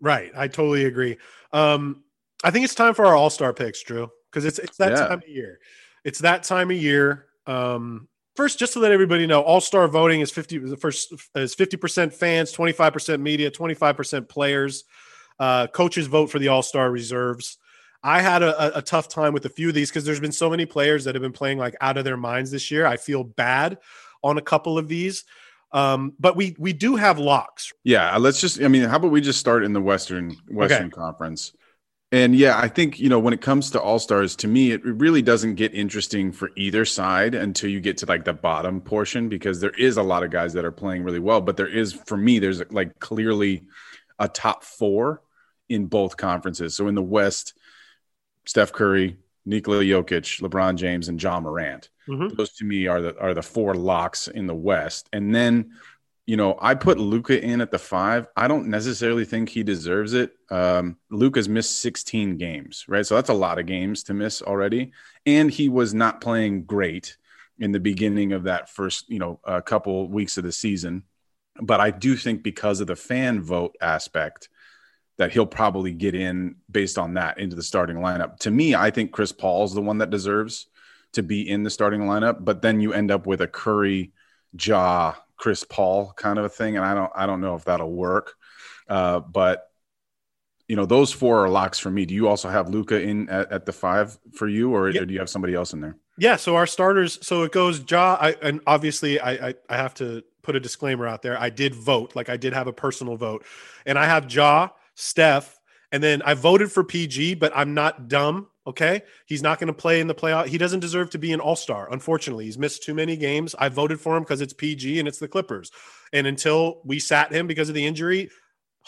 [0.00, 1.16] Right, I totally agree.
[1.52, 2.02] Um,
[2.42, 5.06] I think it's time for our All Star picks, Drew, because it's it's that yeah.
[5.06, 5.58] time of year.
[6.04, 7.26] It's that time of year.
[7.46, 10.58] Um, First, just to let everybody know, All Star voting is fifty.
[10.58, 14.84] The first is fifty percent fans, twenty five percent media, twenty five percent players.
[15.38, 17.58] Uh, coaches vote for the All Star reserves.
[18.02, 20.50] I had a, a tough time with a few of these because there's been so
[20.50, 22.86] many players that have been playing like out of their minds this year.
[22.86, 23.78] I feel bad
[24.22, 25.24] on a couple of these.
[25.74, 27.72] Um, but we we do have locks.
[27.82, 28.62] Yeah, let's just.
[28.62, 30.90] I mean, how about we just start in the Western Western okay.
[30.90, 31.52] Conference?
[32.12, 34.84] And yeah, I think you know when it comes to all stars, to me, it
[34.84, 39.28] really doesn't get interesting for either side until you get to like the bottom portion
[39.28, 41.92] because there is a lot of guys that are playing really well, but there is
[41.92, 43.64] for me, there's like clearly
[44.20, 45.22] a top four
[45.68, 46.76] in both conferences.
[46.76, 47.54] So in the West,
[48.46, 51.88] Steph Curry, Nikola Jokic, LeBron James, and Ja Morant.
[52.08, 52.34] Mm-hmm.
[52.36, 55.08] Those to me are the are the four locks in the West.
[55.12, 55.72] And then,
[56.26, 58.26] you know, I put Luka in at the five.
[58.36, 60.32] I don't necessarily think he deserves it.
[60.50, 63.06] Um, Luka's missed 16 games, right?
[63.06, 64.92] So that's a lot of games to miss already.
[65.26, 67.16] And he was not playing great
[67.58, 71.04] in the beginning of that first, you know, a couple weeks of the season.
[71.60, 74.48] But I do think because of the fan vote aspect,
[75.16, 78.38] that he'll probably get in based on that into the starting lineup.
[78.40, 80.66] To me, I think Chris Paul's the one that deserves
[81.12, 84.12] to be in the starting lineup, but then you end up with a Curry,
[84.60, 87.92] Ja, Chris Paul kind of a thing, and I don't I don't know if that'll
[87.92, 88.34] work.
[88.88, 89.70] Uh, but
[90.68, 92.06] you know, those four are locks for me.
[92.06, 95.02] Do you also have Luka in at, at, the five for you, or, yeah.
[95.02, 95.98] or, do you have somebody else in there?
[96.16, 96.36] Yeah.
[96.36, 97.18] So our starters.
[97.26, 98.16] So it goes Ja.
[98.18, 101.38] I, and obviously I, I I have to put a disclaimer out there.
[101.38, 103.44] I did vote, like I did have a personal vote,
[103.84, 105.58] and I have Ja, Steph,
[105.92, 108.48] and then I voted for PG, but I'm not dumb.
[108.66, 109.02] Okay.
[109.26, 110.46] He's not going to play in the playoff.
[110.46, 111.92] He doesn't deserve to be an all star.
[111.92, 113.54] Unfortunately, he's missed too many games.
[113.58, 115.70] I voted for him because it's PG and it's the Clippers.
[116.12, 118.30] And until we sat him because of the injury,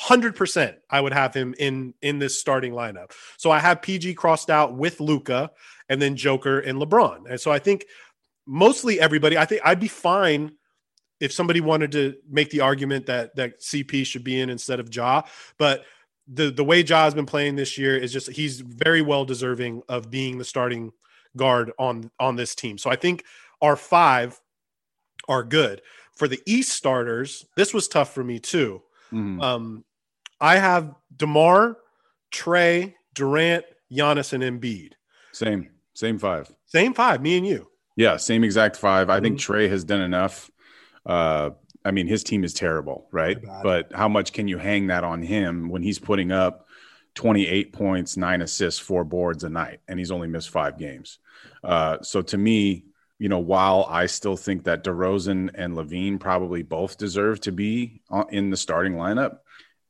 [0.01, 3.13] 100% I would have him in in this starting lineup.
[3.37, 5.51] So I have PG crossed out with Luka
[5.89, 7.31] and then Joker and LeBron.
[7.31, 7.87] And so I think
[8.47, 10.53] mostly everybody, I think I'd be fine
[11.19, 14.95] if somebody wanted to make the argument that that CP should be in instead of
[14.95, 15.23] Ja,
[15.59, 15.85] but
[16.29, 19.83] the the way Ja has been playing this year is just he's very well deserving
[19.89, 20.93] of being the starting
[21.37, 22.79] guard on on this team.
[22.79, 23.25] So I think
[23.61, 24.41] our five
[25.29, 25.83] are good
[26.15, 27.47] for the East starters.
[27.57, 28.83] This was tough for me too.
[29.13, 29.41] Mm-hmm.
[29.41, 29.85] Um,
[30.41, 31.77] I have DeMar,
[32.31, 34.93] Trey, Durant, Giannis, and Embiid.
[35.33, 36.53] Same, same five.
[36.67, 37.23] Same five.
[37.23, 37.69] Me and you.
[37.97, 39.11] Yeah, same exact 5 mm-hmm.
[39.11, 39.71] I think mm-hmm.
[39.71, 40.51] Has done enough.
[41.05, 41.51] Uh,
[41.87, 43.39] I mean, his team is terrible, right?
[43.63, 46.67] But how much can you hang that on him when he's putting up
[47.15, 51.19] 28 points, nine assists, four boards a night, and he's only missed five games?
[51.63, 52.85] Uh, so to me,
[53.19, 58.03] you know, while I still think that DeRozan and LaVine probably both deserve to be
[58.31, 59.39] in the starting lineup,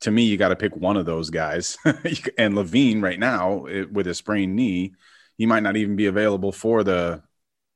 [0.00, 1.78] to me, you got to pick one of those guys.
[1.84, 4.92] and LaVine, right now, it, with a sprained knee,
[5.38, 7.22] he might not even be available for the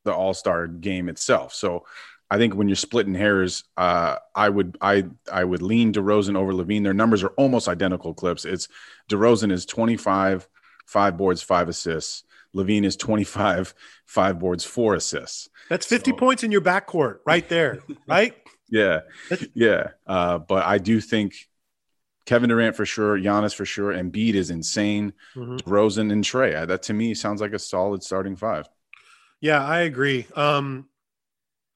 [0.03, 1.53] the All Star game itself.
[1.53, 1.85] So
[2.31, 6.53] I think when you're splitting hairs, uh, I would I I would lean DeRozan over
[6.53, 6.83] LaVine.
[6.83, 8.13] Their numbers are almost identical.
[8.13, 8.45] Clipps.
[8.45, 8.69] It's
[9.09, 10.47] DeRozan is 25,
[10.85, 12.23] five boards, five assists.
[12.55, 13.73] LaVine is 25,
[14.05, 15.49] five boards, four assists.
[15.69, 18.33] That's 50 so, points in your backcourt right there, right?
[18.69, 19.01] yeah,
[19.53, 19.89] yeah.
[20.07, 21.35] Uh, but I do think
[22.25, 25.11] Kevin Durant for sure, Giannis for sure, and Embiid is insane.
[25.35, 26.65] mm Rosen and Trey.
[26.65, 28.69] That to me sounds like a solid starting five.
[29.41, 30.27] Yeah, I agree.
[30.35, 30.87] Um,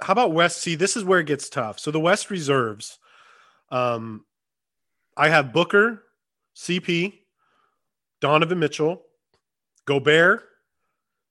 [0.01, 0.62] how about West?
[0.62, 1.79] See, this is where it gets tough.
[1.79, 2.99] So the West reserves,
[3.69, 4.25] um,
[5.15, 6.03] I have Booker,
[6.55, 7.13] CP,
[8.19, 9.01] Donovan Mitchell,
[9.86, 10.43] Gobert,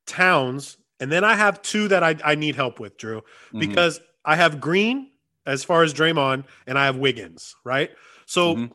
[0.07, 3.59] Towns, and then I have two that I, I need help with, Drew, mm-hmm.
[3.59, 4.07] because mm-hmm.
[4.25, 5.11] I have Green
[5.47, 7.91] as far as Draymond, and I have Wiggins, right?
[8.27, 8.73] So mm-hmm.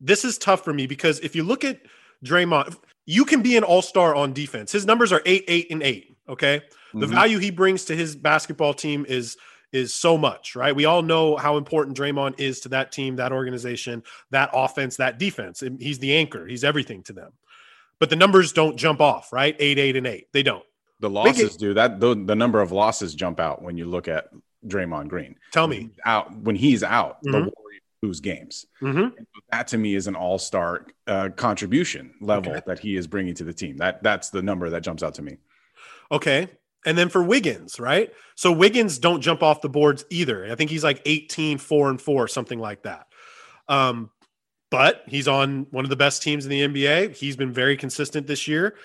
[0.00, 1.80] this is tough for me because if you look at
[2.24, 4.72] Draymond, you can be an all star on defense.
[4.72, 6.16] His numbers are eight, eight, and eight.
[6.28, 6.62] Okay.
[6.92, 7.14] The mm-hmm.
[7.14, 9.36] value he brings to his basketball team is
[9.72, 10.74] is so much, right?
[10.74, 15.18] We all know how important Draymond is to that team, that organization, that offense, that
[15.18, 15.62] defense.
[15.78, 16.46] He's the anchor.
[16.46, 17.32] He's everything to them.
[17.98, 19.56] But the numbers don't jump off, right?
[19.58, 20.28] Eight, eight, and eight.
[20.32, 20.64] They don't.
[21.00, 22.00] The losses do that.
[22.00, 24.28] The, the number of losses jump out when you look at
[24.66, 25.36] Draymond Green.
[25.52, 27.32] Tell me out when he's out, mm-hmm.
[27.32, 27.52] the
[28.06, 28.66] lose games.
[28.80, 29.22] Mm-hmm.
[29.50, 32.62] That to me is an all star uh, contribution level okay.
[32.66, 33.76] that he is bringing to the team.
[33.78, 35.38] That that's the number that jumps out to me.
[36.10, 36.48] Okay.
[36.84, 38.12] And then for Wiggins, right?
[38.36, 40.50] So Wiggins don't jump off the boards either.
[40.50, 43.08] I think he's like 18, 4 and 4, something like that.
[43.68, 44.10] Um,
[44.70, 47.16] but he's on one of the best teams in the NBA.
[47.16, 48.76] He's been very consistent this year.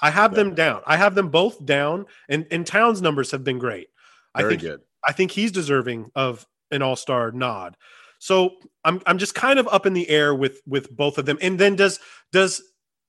[0.00, 0.36] I have yeah.
[0.36, 0.82] them down.
[0.86, 3.88] I have them both down, and and Towns' numbers have been great.
[4.36, 4.80] Very I think good.
[5.06, 7.76] I think he's deserving of an All Star nod.
[8.18, 11.38] So I'm I'm just kind of up in the air with with both of them.
[11.40, 12.00] And then does
[12.32, 12.62] does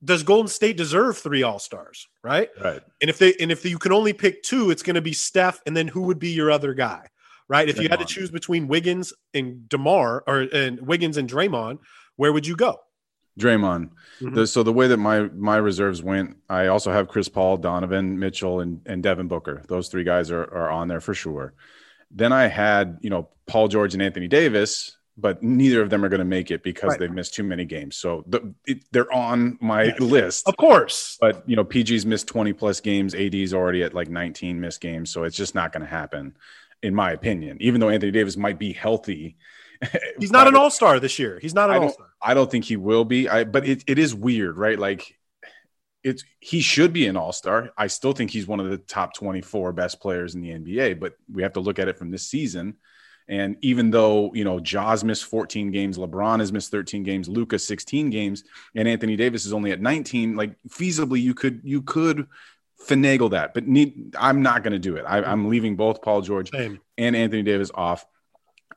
[0.03, 2.07] does Golden State deserve three All Stars?
[2.23, 2.49] Right.
[2.63, 2.81] Right.
[3.01, 5.59] And if they and if you can only pick two, it's going to be Steph,
[5.65, 7.07] and then who would be your other guy?
[7.47, 7.67] Right.
[7.67, 7.83] If Draymond.
[7.83, 11.79] you had to choose between Wiggins and Demar, or and Wiggins and Draymond,
[12.15, 12.77] where would you go?
[13.39, 13.89] Draymond.
[14.21, 14.35] Mhm.
[14.35, 18.19] The, so the way that my my reserves went, I also have Chris Paul, Donovan
[18.19, 19.63] Mitchell, and and Devin Booker.
[19.67, 21.53] Those three guys are are on there for sure.
[22.11, 26.09] Then I had you know Paul George and Anthony Davis, but neither of them are
[26.09, 26.99] going to make it because Right.
[26.99, 27.95] they've missed too many games.
[27.97, 30.47] So the, it, they're on my list.
[30.47, 31.17] Of course.
[31.19, 33.13] But you know, PG's missed 20 plus games.
[33.15, 36.35] AD's already at like 19 missed games, so it's just not going to happen,
[36.83, 37.57] in my opinion.
[37.61, 39.37] Even though Anthony Davis might be healthy,
[40.19, 41.39] He's not an all star this year.
[41.41, 42.07] He's not I an don't- all star.
[42.21, 43.29] I don't think he will be.
[43.29, 44.77] I but it, it is weird, right?
[44.77, 45.15] Like
[46.03, 47.71] it's he should be an all-star.
[47.77, 51.15] I still think he's one of the top 24 best players in the NBA, but
[51.31, 52.75] we have to look at it from this season.
[53.29, 57.59] And even though, you know, Ja's missed 14 games, LeBron has missed 13 games, Luka
[57.59, 58.43] 16 games,
[58.75, 62.27] and Anthony Davis is only at 19, like feasibly you could you could
[62.87, 65.03] finagle that, but need I'm not going to do it.
[65.07, 66.79] I, I'm leaving both Paul George Same.
[66.97, 68.05] and Anthony Davis off.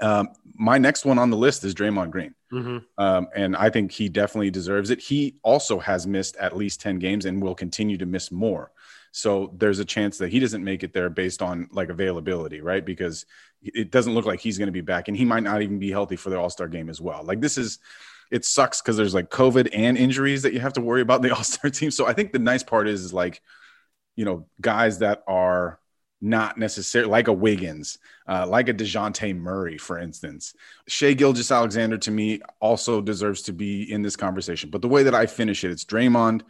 [0.01, 2.35] Um, my next one on the list is Draymond Green.
[2.51, 5.01] hmm Um, and I think he definitely deserves it.
[5.01, 8.73] He also has missed at least 10 games and will continue to miss more.
[9.13, 12.85] So there's a chance that he doesn't make it there based on like availability, right?
[12.85, 13.27] Because
[13.63, 15.91] it doesn't look like he's going to be back and he might not even be
[15.91, 17.23] healthy for the All Star game as well.
[17.25, 17.79] Like this is,
[18.31, 21.31] it sucks because there's like COVID and injuries that you have to worry about the
[21.35, 21.91] All Star team.
[21.91, 23.41] So I think the nice part is, is like,
[24.17, 25.79] you know, guys that are
[26.21, 27.99] not necessarily like a Wiggins,
[28.29, 30.55] uh, like a DeJounte Murray, for instance.
[30.87, 34.71] Shai Gilgeous-Alexander to me also deserves to be in this conversation.
[34.71, 36.43] But the way that I finish it, it's Draymond,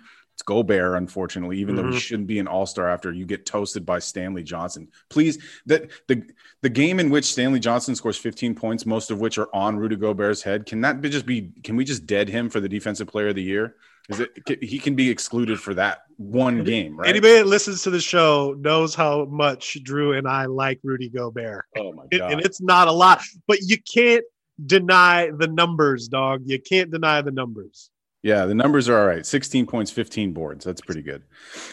[0.43, 2.01] Gobert, unfortunately, even though he Mhm.
[2.01, 4.89] shouldn't be an all-star after you get toasted by Stanley Johnson.
[5.09, 6.23] Please, that the
[6.63, 9.97] the game in which Stanley Johnson scores 15 points, most of which are on Rudy
[9.97, 13.09] Gobert's head, can that be just be can we just dead him for the defensive
[13.09, 13.77] player of the year?
[14.09, 14.31] Is it
[14.63, 17.09] he can be excluded for that one game, right?
[17.09, 21.67] Anybody that listens to the show knows how much Drew and I like Rudy Gobert.
[21.79, 22.33] oh my god.
[22.33, 24.25] and it's not a lot, but you can't
[24.67, 26.43] deny the numbers, dog.
[26.47, 27.91] You can't deny the numbers.
[28.23, 29.27] Yeah, the numbers are all right.
[29.27, 30.65] 16 points, 15 boards.
[30.65, 31.25] That's pretty good.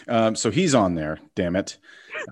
[0.08, 1.78] Um, so he's on there, damn it.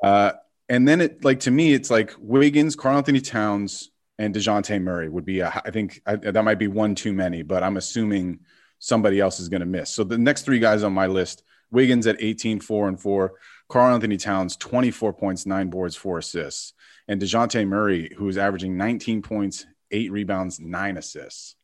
[0.02, 0.32] Uh,
[0.68, 5.24] and then it like to me, it's like Wiggins, Karl-Anthony Towns, and DeJounte Murray would
[5.24, 8.40] be, a, I think I, that might be one too many, but I'm assuming
[8.80, 9.90] somebody else is going to miss.
[9.90, 13.34] So the next three guys on my list Wiggins at 18, 4 and 4,
[13.68, 16.72] Karl-Anthony Towns, 24 points, nine boards, four assists,
[17.06, 21.56] and DeJounte Murray, who's averaging 19 points, eight rebounds, nine assists.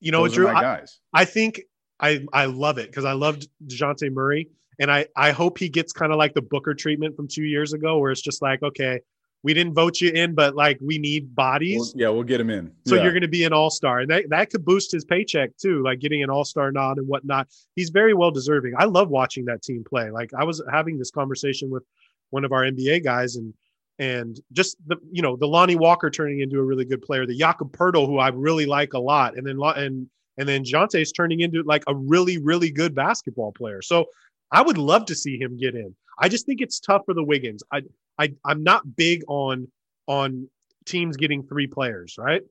[0.00, 0.82] You know, Those Drew, I.
[1.12, 1.62] I think
[2.00, 4.48] I I love it because I loved DeJounte Murray.
[4.80, 7.72] And I, I hope he gets kind of like the Booker treatment from two years
[7.74, 8.98] ago, where it's just like, okay,
[9.44, 11.76] we didn't vote you in, but like we need bodies.
[11.94, 12.72] We'll- yeah, we'll get him in.
[12.84, 13.04] So Yeah.
[13.04, 15.80] you're going to be an all star, and that, that could boost his paycheck too,
[15.84, 17.46] like getting an all star nod and whatnot.
[17.76, 18.72] He's very well deserving.
[18.76, 20.10] I love watching that team play.
[20.10, 21.84] Like I was having this conversation with
[22.30, 23.54] one of our NBA guys, and
[23.98, 27.36] and just the you know the Lonnie Walker turning into a really good player, the
[27.36, 31.12] Jakob Poeltl, who I really like a lot, and then and and then Jonte is
[31.12, 33.82] turning into like a really really good basketball player.
[33.82, 34.06] So
[34.50, 35.94] I would love to see him get in.
[36.18, 37.62] I just think it's tough for the Wiggins.
[37.72, 37.82] I
[38.18, 39.68] I I'm not big on
[40.06, 40.48] on
[40.84, 42.42] teams getting three players, right?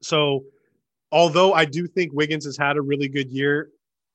[0.00, 0.44] So,
[1.12, 3.70] although I do think Wiggins has had a really good year,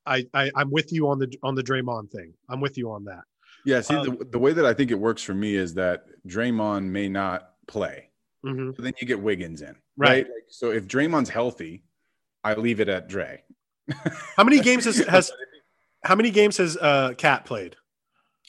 [0.05, 2.33] I, I I'm with you on the on the Draymond thing.
[2.49, 3.23] I'm with you on that.
[3.65, 6.05] Yeah, see, Um, the, the way that I think it works for me is that
[6.27, 8.09] Draymond may not play,
[8.43, 10.09] hmm but then you get Wiggins in, Right.
[10.09, 10.25] right?
[10.25, 11.83] Like, so if Draymond's healthy,
[12.43, 13.43] I leave it at Dre.
[14.37, 15.31] How many games has, has
[16.03, 17.75] how many games has uh Cat played?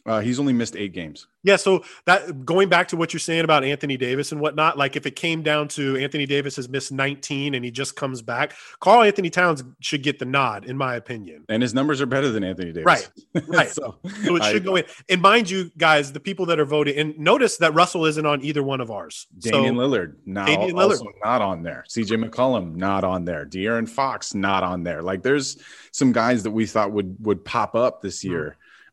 [0.06, 1.26] Uh, he's only missed eight games.
[1.44, 4.96] Yeah, so that going back to what you're saying about Anthony Davis and whatnot, like
[4.96, 8.54] if it came down to Anthony Davis has missed 19 and he just comes back,
[8.80, 11.44] Karl-Anthony Towns should get the nod, in my opinion.
[11.48, 12.84] And his numbers are better than Anthony Davis.
[12.84, 13.10] Right,
[13.46, 13.70] right.
[13.70, 14.84] so, So it I- should go in.
[15.08, 18.42] And mind you, guys, the people that are voting, and notice that Russell isn't on
[18.44, 19.26] either one of ours.
[19.38, 21.00] Damian so, Lillard, not Damian Lillard.
[21.24, 21.84] not on there.
[21.88, 23.46] CJ McCollum, not on there.
[23.46, 25.02] De'Aaron Fox, not on there.
[25.02, 25.56] Like there's
[25.92, 28.32] some guys that we thought would would pop up this Mm-hmm.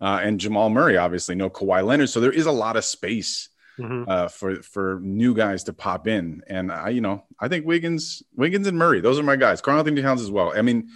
[0.02, 2.10] Uh, and Jamal Murray, obviously, no Kawhi Leonard.
[2.10, 4.08] So there is a lot of space Mhm.
[4.08, 6.42] uh, for for new guys to pop in.
[6.48, 9.62] And I, you know, I think Wiggins, Wiggins and Murray, those are my guys.
[9.62, 10.52] Karl-Anthony Towns as well.
[10.56, 10.90] I mean,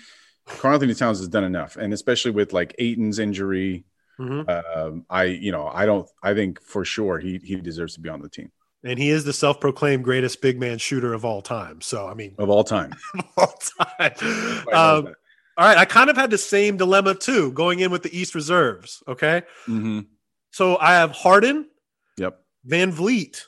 [0.48, 3.86] Karl-Anthony Towns has done enough, and especially with like Ayton's injury,
[4.20, 4.50] Mhm.
[4.78, 8.10] um, I, you know, I don't, I think for sure he he deserves to be
[8.10, 8.52] on the team
[8.84, 11.82] and he is the self-proclaimed greatest big man shooter of all time.
[11.82, 12.94] So I mean, of all time.
[13.16, 13.60] of all
[14.00, 14.68] time.
[14.74, 15.14] Um.
[15.58, 18.36] All right, I kind of had the same dilemma too, going in with the East
[18.36, 19.02] reserves.
[19.08, 20.06] Okay, Mhm.
[20.52, 21.70] so I have Harden,
[22.18, 22.44] Yep.
[22.66, 23.46] Van Vliet,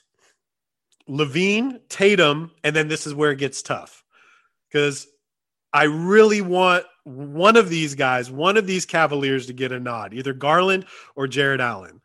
[1.10, 4.04] LaVine, Tatum, and then this is where it gets tough
[4.70, 5.08] because
[5.74, 10.14] I really want one of these guys, one of these Cavaliers to get a nod,
[10.14, 10.86] either Garland
[11.16, 12.02] or Jarrett Allen.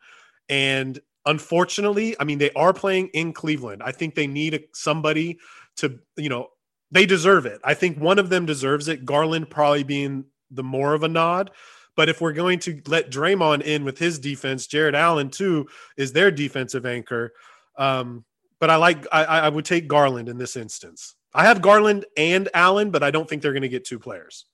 [0.49, 3.83] And unfortunately, I mean, they are playing in Cleveland.
[3.85, 5.39] I think they need a, somebody
[5.77, 6.51] to, you know,
[6.93, 7.61] they deserve it.
[7.65, 9.05] I think one of them deserves it.
[9.05, 11.51] Garland probably being the more of a nod.
[11.97, 15.67] But if we're going to let Draymond in with his defense, Jarrett Allen too
[15.97, 17.33] is their defensive anchor.
[17.77, 18.25] Um,
[18.61, 21.17] but I like I, I would take Garland in this instance.
[21.35, 24.47] I have Garland and Allen, but I don't think they're going to get two players.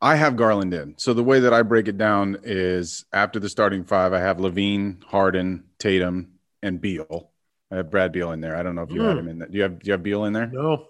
[0.00, 0.94] I have Garland in.
[0.96, 4.38] So the way that I break it down is after the starting five, I have
[4.38, 7.30] LaVine, Harden, Tatum, and Beal.
[7.70, 8.56] I have Brad Beal in there.
[8.56, 9.08] I don't know if you mm.
[9.08, 9.48] have him in there.
[9.48, 10.46] Do you have do you have Beal in there?
[10.46, 10.86] No.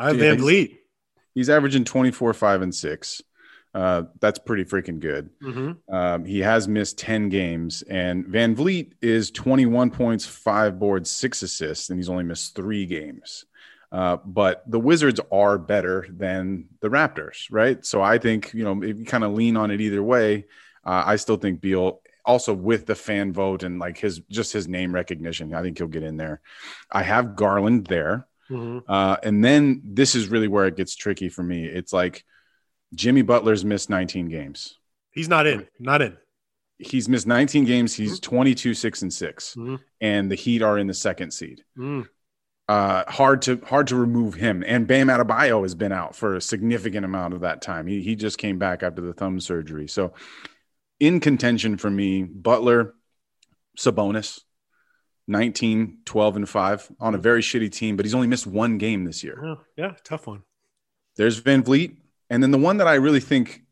[0.00, 0.78] I have VanVleet.
[1.34, 3.22] He's averaging 24, 5, and 6.
[3.72, 5.30] Uh, that's pretty freaking good.
[5.42, 5.94] Mm-hmm.
[5.94, 11.90] Um, he has missed 10 games, and VanVleet is 21 points, five boards, six assists,
[11.90, 13.44] and he's only missed three games.
[13.92, 17.84] Uh, but the Wizards are better than the Raptors, right?
[17.84, 20.46] So I think, you know, if you kind of lean on it either way,
[20.84, 24.68] uh, I still think Beal, also with the fan vote and like his just his
[24.68, 26.40] name recognition, I think he'll get in there.
[26.90, 28.26] I have Garland there.
[28.50, 28.90] Mm-hmm.
[28.90, 31.64] Uh, and then this is really where it gets tricky for me.
[31.64, 32.24] It's like
[32.94, 34.78] Jimmy Butler's missed 19 games.
[35.12, 35.66] He's not in.
[35.78, 36.16] Not in.
[36.78, 37.94] He's missed 19 games.
[37.94, 38.30] He's mm-hmm.
[38.36, 39.54] 22, 6, and 6.
[39.54, 39.76] Mm-hmm.
[40.00, 41.62] And the Heat are in the second seed.
[41.78, 42.08] Mm.
[42.68, 44.62] Uh, hard to hard to remove him.
[44.64, 47.88] And Bam Adebayo has been out for a significant amount of that time.
[47.88, 49.88] He, he just came back after the thumb surgery.
[49.88, 50.12] So
[51.00, 52.94] in contention for me, Butler,
[53.76, 54.40] Sabonis,
[55.30, 57.22] 19, 12, and 5 on a mm-hmm.
[57.22, 59.40] very shitty team, but he's only missed one game this year.
[59.76, 60.42] Yeah, yeah tough one.
[61.16, 61.96] There's VanVleet.
[62.30, 63.62] And then the one that I really think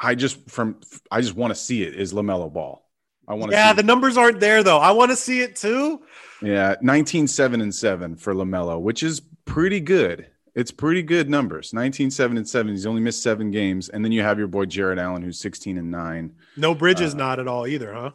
[0.00, 2.82] I just from I just want to see it is LaMelo Ball.
[3.28, 4.78] I want to Yeah, the numbers aren't there though.
[4.78, 6.02] I want to see it too.
[6.42, 10.28] Yeah, 19 7 and 7 for LaMelo, which is pretty good.
[10.54, 11.74] It's pretty good numbers.
[11.74, 12.72] 19 7 and 7.
[12.72, 15.76] He's only missed 7 games and then you have your boy Jarrett Allen who's 16
[15.76, 16.34] and 9.
[16.56, 18.10] No Bridges uh, not at all either, huh?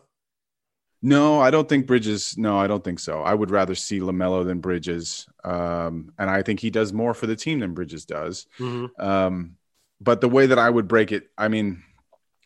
[1.01, 2.37] No, I don't think Bridges.
[2.37, 3.21] No, I don't think so.
[3.21, 7.25] I would rather see LaMelo than Bridges, um, and I think he does more for
[7.25, 8.45] the team than Bridges does.
[8.59, 9.01] Mm-hmm.
[9.01, 9.55] Um,
[9.99, 11.83] but the way that I would break it, I mean,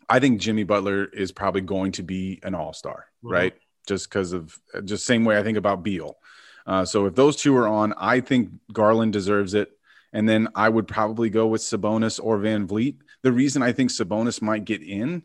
[0.08, 3.34] I think Jimmy Butler is probably going to be an All Star, mm-hmm.
[3.34, 3.54] right?
[3.88, 6.18] Just because of just same way I think about Beal.
[6.66, 9.72] Uh, so if those two are on, I think Garland deserves it,
[10.14, 12.98] and then I would probably go with Sabonis or VanVleet.
[13.22, 15.24] The reason I think Sabonis might get in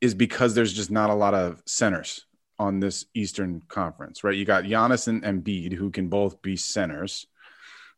[0.00, 2.26] is because there's just not a lot of centers
[2.58, 4.34] on this Eastern Conference, right?
[4.34, 7.26] You got Giannis and Embiid who can both be centers.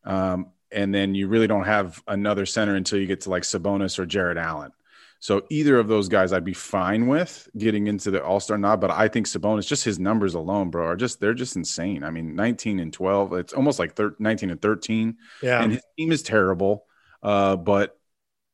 [0.05, 3.99] Um, and then you really don't have another center until you get to like Sabonis
[3.99, 4.73] or Jarrett Allen.
[5.21, 8.81] So either of those guys I'd be fine with getting into the All Star nod,
[8.81, 12.05] but I think Sabonis, just his numbers alone, bro, are just they're just insane.
[12.05, 15.17] I mean, 19 and 12, it's almost like 13, 19 and 13.
[15.43, 16.85] Yeah, and his team is terrible.
[17.21, 17.98] Uh, but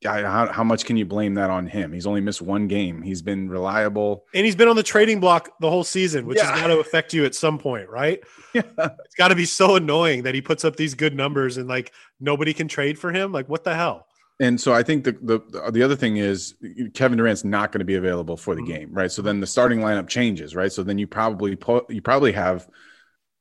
[0.05, 1.91] how, how much can you blame that on him?
[1.93, 3.01] He's only missed one game.
[3.01, 6.51] He's been reliable, and he's been on the trading block the whole season, which yeah.
[6.51, 8.21] has got to affect you at some point, right?
[8.53, 8.61] Yeah.
[8.77, 11.91] It's got to be so annoying that he puts up these good numbers and like
[12.19, 13.31] nobody can trade for him.
[13.31, 14.07] Like, what the hell?
[14.39, 16.55] And so I think the the the other thing is
[16.93, 18.71] Kevin Durant's not going to be available for the mm-hmm.
[18.71, 19.11] game, right?
[19.11, 20.71] So then the starting lineup changes, right?
[20.71, 21.57] So then you probably
[21.89, 22.67] you probably have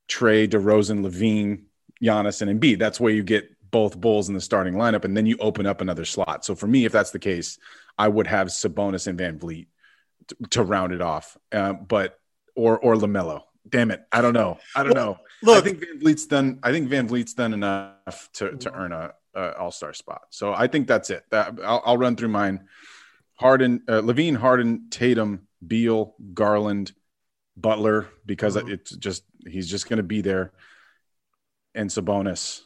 [0.08, 1.64] Trae, DeRozan, LaVine,
[2.02, 2.78] Giannis, and Embiid.
[2.78, 5.80] That's where you get both Bulls in the starting lineup, and then you open up
[5.80, 6.44] another slot.
[6.44, 7.58] So for me, if that's the case,
[7.98, 9.66] I would have Sabonis and VanVleet
[10.28, 12.20] to, to round it off, uh, but
[12.54, 13.40] or or Lamelo.
[13.68, 14.58] Damn it, I don't know.
[14.76, 15.18] I don't know.
[15.42, 16.60] Look, I think VanVleet's done.
[16.62, 20.22] I think VanVleet's done enough to to earn a, a All Star spot.
[20.30, 21.24] So I think that's it.
[21.30, 22.68] That I'll, I'll run through mine.
[23.34, 26.92] Harden, uh, LaVine, Harden, Tatum, Beal, Garland,
[27.56, 28.70] Butler, because mm-hmm.
[28.70, 30.52] it's just he's just going to be there,
[31.74, 32.60] and Sabonis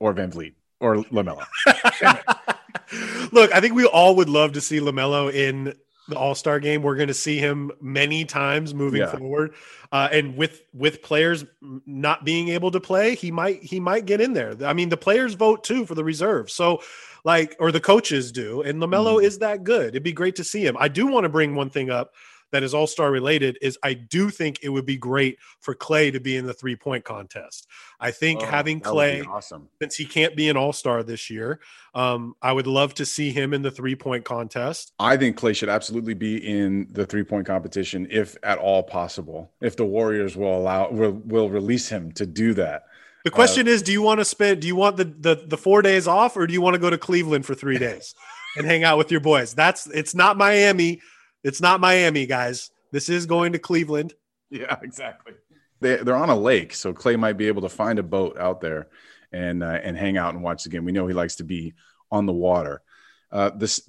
[0.00, 1.44] or VanVleet or LaMelo.
[3.32, 5.74] Look, I think we all would love to see LaMelo in
[6.08, 6.82] the All Star game.
[6.82, 9.16] We're going to see him many times moving yeah.
[9.16, 9.54] forward,
[9.90, 11.44] uh, and with with players
[11.86, 14.54] not being able to play, he might he might get in there.
[14.64, 16.82] I mean, the players vote too for the reserve, so
[17.24, 19.24] like or the coaches do, and LaMelo mm.
[19.24, 19.88] is that good.
[19.88, 20.76] It'd be great to see him.
[20.78, 22.12] I do want to bring one thing up
[22.52, 26.10] that is all star related is I do think it would be great for Clay
[26.10, 27.66] to be in the three point contest.
[28.00, 29.68] I think oh, having Clay, awesome.
[29.80, 31.60] since he can't be an all star this year,
[31.94, 34.92] um, I would love to see him in the three point contest.
[34.98, 39.50] I think Clay should absolutely be in the three point competition if at all possible.
[39.60, 42.84] If the Warriors will allow, will, will release him to do that.
[43.24, 44.60] The question uh, is, do you want to spend?
[44.60, 46.90] Do you want the, the the four days off, or do you want to go
[46.90, 48.14] to Cleveland for three days
[48.56, 49.52] and hang out with your boys?
[49.52, 51.00] That's it's not Miami.
[51.46, 52.72] It's not Miami, guys.
[52.90, 54.14] This is going to Cleveland.
[54.50, 55.34] Yeah, exactly.
[55.80, 58.60] They, they're on a lake, so Clay might be able to find a boat out
[58.60, 58.88] there
[59.30, 60.84] and uh, and hang out and watch the game.
[60.84, 61.74] We know he likes to be
[62.10, 62.82] on the water.
[63.30, 63.88] Uh, this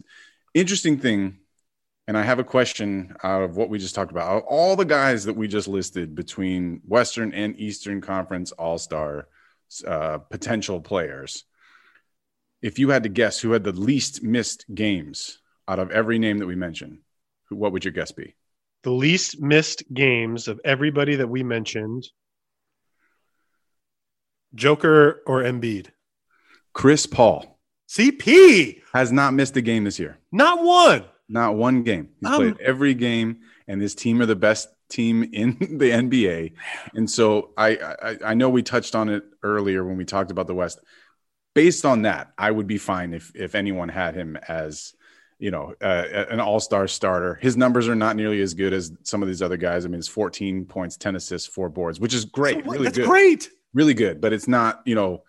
[0.53, 1.39] interesting thing,
[2.07, 4.43] and I have a question out of what we just talked about.
[4.47, 9.29] All the guys that we just listed between Western and Eastern Conference All Star
[9.87, 11.43] uh, potential players,
[12.61, 16.37] if you had to guess who had the least missed games out of every name
[16.37, 16.99] that we mentioned,
[17.49, 18.35] what would your guess be?
[18.83, 22.07] The least missed games of everybody that we mentioned.
[24.55, 25.87] Joker or Embiid?
[26.73, 27.59] Chris Paul.
[27.89, 30.19] CP has not missed a game this year.
[30.31, 31.05] Not one.
[31.29, 32.09] Not one game.
[32.19, 36.53] He's um, played every game, and this team are the best team in the NBA.
[36.93, 40.47] And so I, I I know we touched on it earlier when we talked about
[40.47, 40.79] the West.
[41.53, 44.93] Based on that, I would be fine if if anyone had him as
[45.39, 47.35] you know uh, an all-star starter.
[47.35, 49.85] His numbers are not nearly as good as some of these other guys.
[49.85, 52.63] I mean, it's 14 points, 10 assists, four boards, which is great.
[52.65, 53.07] So really That's good.
[53.07, 53.49] great.
[53.73, 55.23] Really good, but it's not, you know,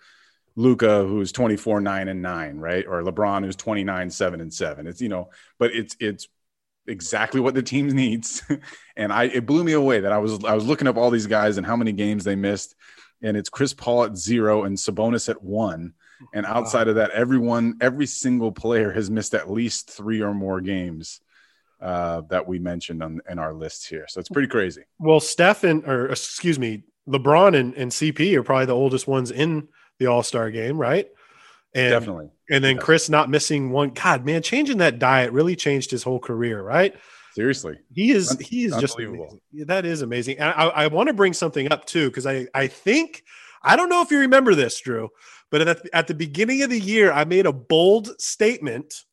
[0.57, 2.85] Luka who's 24 9 and 9, right?
[2.87, 4.87] Or LeBron who's 29 7 and 7.
[4.87, 6.29] It's, you know, but it's it's
[6.87, 8.43] exactly what the team needs.
[8.97, 11.27] and I it blew me away that I was I was looking up all these
[11.27, 12.75] guys and how many games they missed.
[13.21, 15.95] And it's Chris Paul at zero and Sabonis at one.
[16.35, 16.91] And outside wow.
[16.91, 21.21] of that, everyone, every single player has missed at least three or more games
[21.81, 24.07] uh, that we mentioned on in our list here.
[24.09, 24.83] So it's pretty crazy.
[24.99, 29.69] Well, Stephen, or excuse me, LeBron and, and CP are probably the oldest ones in
[29.99, 31.09] the All Star game, right?
[31.75, 32.31] And, Definitely.
[32.51, 33.91] And then Chris not missing one.
[33.91, 36.95] God, man, changing that diet really changed his whole career, right?
[37.35, 39.41] Seriously, he is he is just amazing.
[39.67, 40.39] that is amazing.
[40.39, 43.23] And I, I want to bring something up too because I I think
[43.63, 45.11] I don't know if you remember this, Drew,
[45.51, 49.05] but at the, at the beginning of the year, I made a bold statement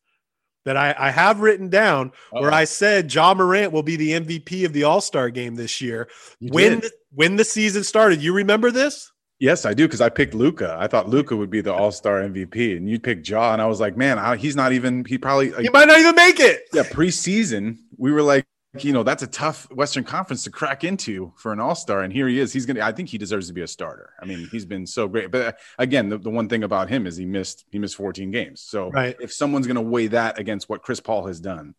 [0.64, 2.42] that I, I have written down Uh-oh.
[2.42, 5.80] where I said Ja Morant will be the MVP of the All Star game this
[5.80, 6.08] year.
[6.40, 6.92] You when did.
[7.12, 9.10] when the season started, you remember this?
[9.38, 10.76] Yes, I do because I picked Luka.
[10.78, 13.66] I thought Luka would be the All Star MVP, and you picked Ja, and I
[13.66, 15.04] was like, man, I, he's not even.
[15.04, 16.62] He probably like, he might not even make it.
[16.72, 18.46] Yeah, preseason we were like,
[18.84, 22.12] you know, that's a tough Western Conference to crack into for an All Star, and
[22.12, 22.52] here he is.
[22.52, 22.80] He's gonna.
[22.80, 24.12] I think he deserves to be a starter.
[24.20, 25.30] I mean, he's been so great.
[25.30, 28.30] But uh, again, the, the one thing about him is he missed he missed 14
[28.30, 28.60] games.
[28.60, 29.16] So right.
[29.20, 31.74] if someone's gonna weigh that against what Chris Paul has done,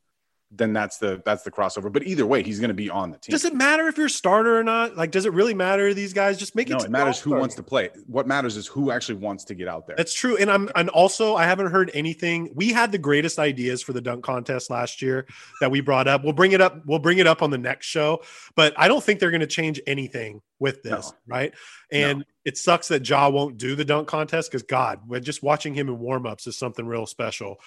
[0.49, 1.91] then that's the that's the crossover.
[1.91, 3.31] But either way, he's going to be on the team.
[3.33, 4.95] Does it matter if you're a starter or not?
[4.95, 5.93] Like, does it really matter?
[5.93, 6.73] These guys just make it.
[6.73, 7.89] No, it matters who wants to play.
[8.07, 9.97] What matters is who actually wants to get out there.
[9.97, 10.37] That's true.
[10.37, 12.51] And I'm and also I haven't heard anything.
[12.55, 15.27] We had the greatest ideas for the dunk contest last year
[15.59, 16.23] that we brought up.
[16.23, 16.81] We'll bring it up.
[16.85, 18.21] We'll bring it up on the next show.
[18.55, 21.35] But I don't think they're going to change anything with this, no.
[21.35, 21.53] right?
[21.91, 22.25] And no.
[22.45, 25.97] it sucks that Ja won't do the dunk contest because God, just watching him in
[25.97, 27.57] warmups is something real special.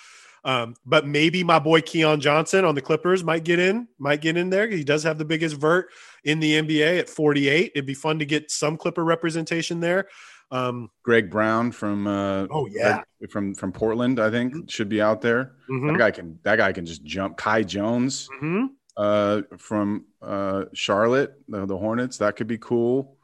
[0.44, 4.36] Um, but maybe my boy Keon Johnson on the Clippers might get in, might get
[4.36, 4.68] in there.
[4.68, 5.90] He does have the biggest vert
[6.24, 7.72] in the NBA at 48.
[7.74, 10.08] It'd be fun to get some Clipper representation there.
[10.52, 14.66] Um, Greg Brown from uh, oh yeah from from Portland, I think mm-hmm.
[14.66, 15.52] should be out there.
[15.70, 15.86] Mm-hmm.
[15.88, 17.36] That guy can that guy can just jump.
[17.36, 18.66] Kai Jones mm-hmm.
[18.96, 23.16] uh, from uh, Charlotte, the, the Hornets, that could be cool.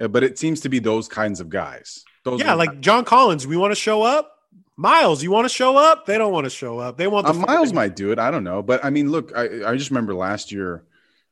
[0.00, 2.04] Uh, but it seems to be those kinds of guys.
[2.24, 3.46] Those yeah, like John Collins.
[3.46, 4.31] We want to show up.
[4.76, 6.06] Miles, you want to show up?
[6.06, 6.96] They don't want to show up.
[6.96, 8.18] They want the uh, Miles might do it.
[8.18, 10.84] I don't know, but I mean, look, I, I just remember last year,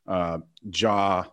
[0.06, 1.24] uh, Ja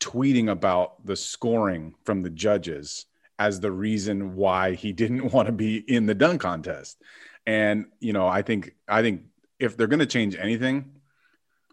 [0.00, 3.06] tweeting about the scoring from the judges
[3.38, 7.00] as the reason why he didn't want to be in the dunk contest.
[7.46, 9.22] And you know, I think I think
[9.58, 11.00] if they're going to change anything,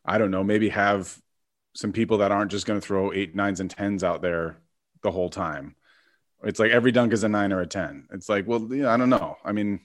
[0.05, 1.19] I don't know, maybe have
[1.75, 4.57] some people that aren't just going to throw eight, nines, and tens out there
[5.01, 5.75] the whole time.
[6.43, 8.07] It's like every dunk is a nine or a 10.
[8.11, 9.37] It's like, well, yeah, I don't know.
[9.43, 9.79] I mean,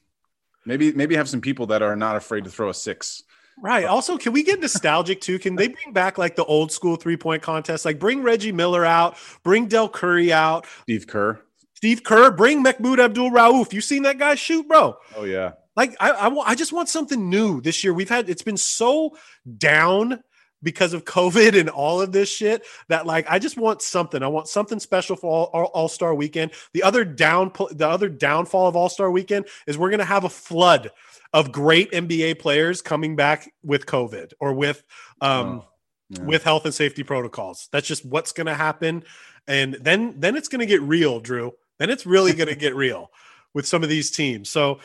[0.67, 3.23] maybe, maybe have some people that are not afraid to throw a six.
[3.61, 3.85] Right.
[3.85, 5.39] Also, can we get nostalgic too?
[5.39, 7.85] Can they bring back like the old school three point contest?
[7.85, 11.41] Like bring Reggie Miller out, bring Del Curry out, Steve Kerr,
[11.75, 13.73] Steve Kerr, bring Mahmoud Abdul Rauf.
[13.73, 14.97] You seen that guy shoot, bro?
[15.17, 15.53] Oh yeah.
[15.75, 17.93] Like I, I, I just want something new this year.
[17.93, 19.17] We've had it's been so
[19.57, 20.23] down
[20.63, 24.23] because of COVID and all of this shit that like I just want something.
[24.23, 26.53] I want something special for all, all Star Weekend.
[26.73, 30.29] The other down the other downfall of All Star Weekend is we're gonna have a
[30.29, 30.91] flood
[31.33, 34.83] of great NBA players coming back with COVID or with
[35.21, 35.69] um oh,
[36.11, 36.23] yeah.
[36.23, 37.69] with health and safety protocols.
[37.73, 39.05] That's just what's gonna happen.
[39.47, 41.53] And then then it's gonna get real, Drew.
[41.79, 43.11] Then it's really gonna get real
[43.55, 44.49] with some of these teams.
[44.51, 44.81] So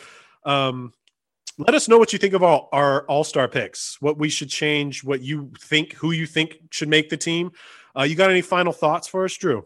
[0.45, 0.93] um
[1.57, 5.03] let us know what you think of all our all-star picks what we should change
[5.03, 7.51] what you think who you think should make the team.
[7.97, 9.65] Uh, you got any final thoughts for us drew?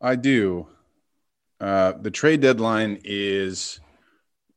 [0.00, 0.68] I do.
[1.60, 3.80] Uh, the trade deadline is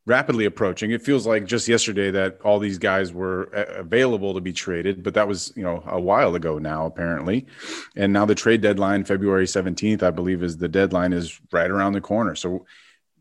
[0.06, 0.92] rapidly approaching.
[0.92, 5.14] It feels like just yesterday that all these guys were available to be traded but
[5.14, 7.48] that was you know a while ago now apparently.
[7.96, 11.94] And now the trade deadline february 17th i believe is the deadline is right around
[11.94, 12.36] the corner.
[12.36, 12.66] So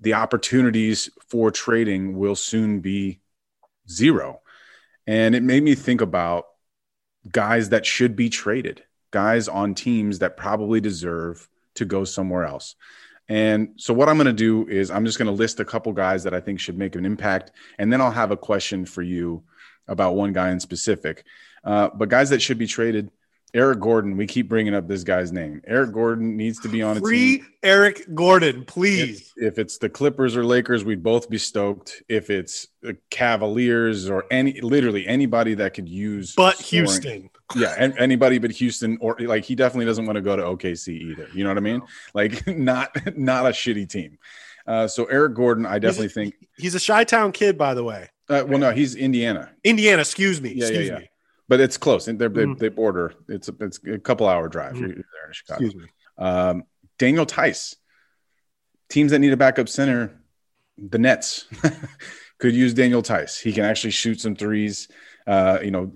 [0.00, 3.20] the opportunities for trading will soon be
[3.90, 4.40] zero.
[5.06, 6.44] And it made me think about
[7.30, 12.76] guys that should be traded, guys on teams that probably deserve to go somewhere else.
[13.28, 15.92] And so what I'm going to do is I'm just going to list a couple
[15.92, 19.02] guys that I think should make an impact, and then I'll have a question for
[19.02, 19.44] you
[19.86, 21.24] about one guy in specific.
[21.62, 23.10] Uh, but guys that should be traded,
[23.54, 24.16] Eric Gordon.
[24.16, 25.60] We keep bringing up this guy's name.
[25.66, 27.46] Eric Gordon needs to be on a Free team.
[27.62, 29.32] Eric Gordon, please.
[29.36, 32.02] If, if it's the Clippers or Lakers, we'd both be stoked.
[32.08, 37.30] If it's the Cavaliers or any, literally anybody that could use, but scoring- Houston.
[37.56, 40.88] yeah, and anybody but Houston, or like he definitely doesn't want to go to OKC
[40.88, 41.28] either.
[41.34, 41.82] You know what I mean?
[42.14, 44.18] Like not not a shitty team.
[44.66, 46.34] Uh, so Eric Gordon, I definitely think.
[46.56, 48.08] He's a Chi Town kid, by the way.
[48.28, 50.50] Uh, well, no, he's Indiana, Indiana, excuse me.
[50.50, 50.98] Yeah, yeah, excuse yeah.
[51.00, 51.10] me.
[51.50, 52.06] But it's close.
[52.08, 52.58] And they're, they Mhm.
[52.60, 53.12] they border.
[53.28, 54.74] It's a, it's a couple hour drive.
[54.74, 54.80] Mhm.
[54.80, 55.64] You're there in Chicago.
[55.64, 55.88] Excuse me.
[56.16, 56.62] Um,
[56.98, 57.74] Daniel Theis.
[58.88, 60.12] Teams that need a backup center,
[60.78, 61.46] the Nets
[62.38, 63.38] could use Daniel Theis.
[63.40, 64.88] He can actually shoot some threes.
[65.26, 65.90] Uh, you know, uh,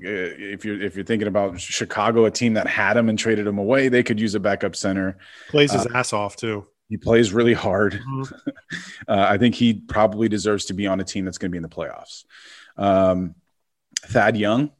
[0.55, 3.59] if you're if you're thinking about Chicago, a team that had him and traded him
[3.59, 5.17] away, they could use a backup center.
[5.51, 6.67] Plays his Uh, ass off too.
[6.89, 7.95] He plays really hard.
[7.95, 8.33] Mhm.
[9.09, 11.59] Uh, I think he probably deserves to be on a team that's going to be
[11.59, 12.25] in the playoffs.
[12.77, 13.35] Um,
[14.07, 14.71] Thad Young,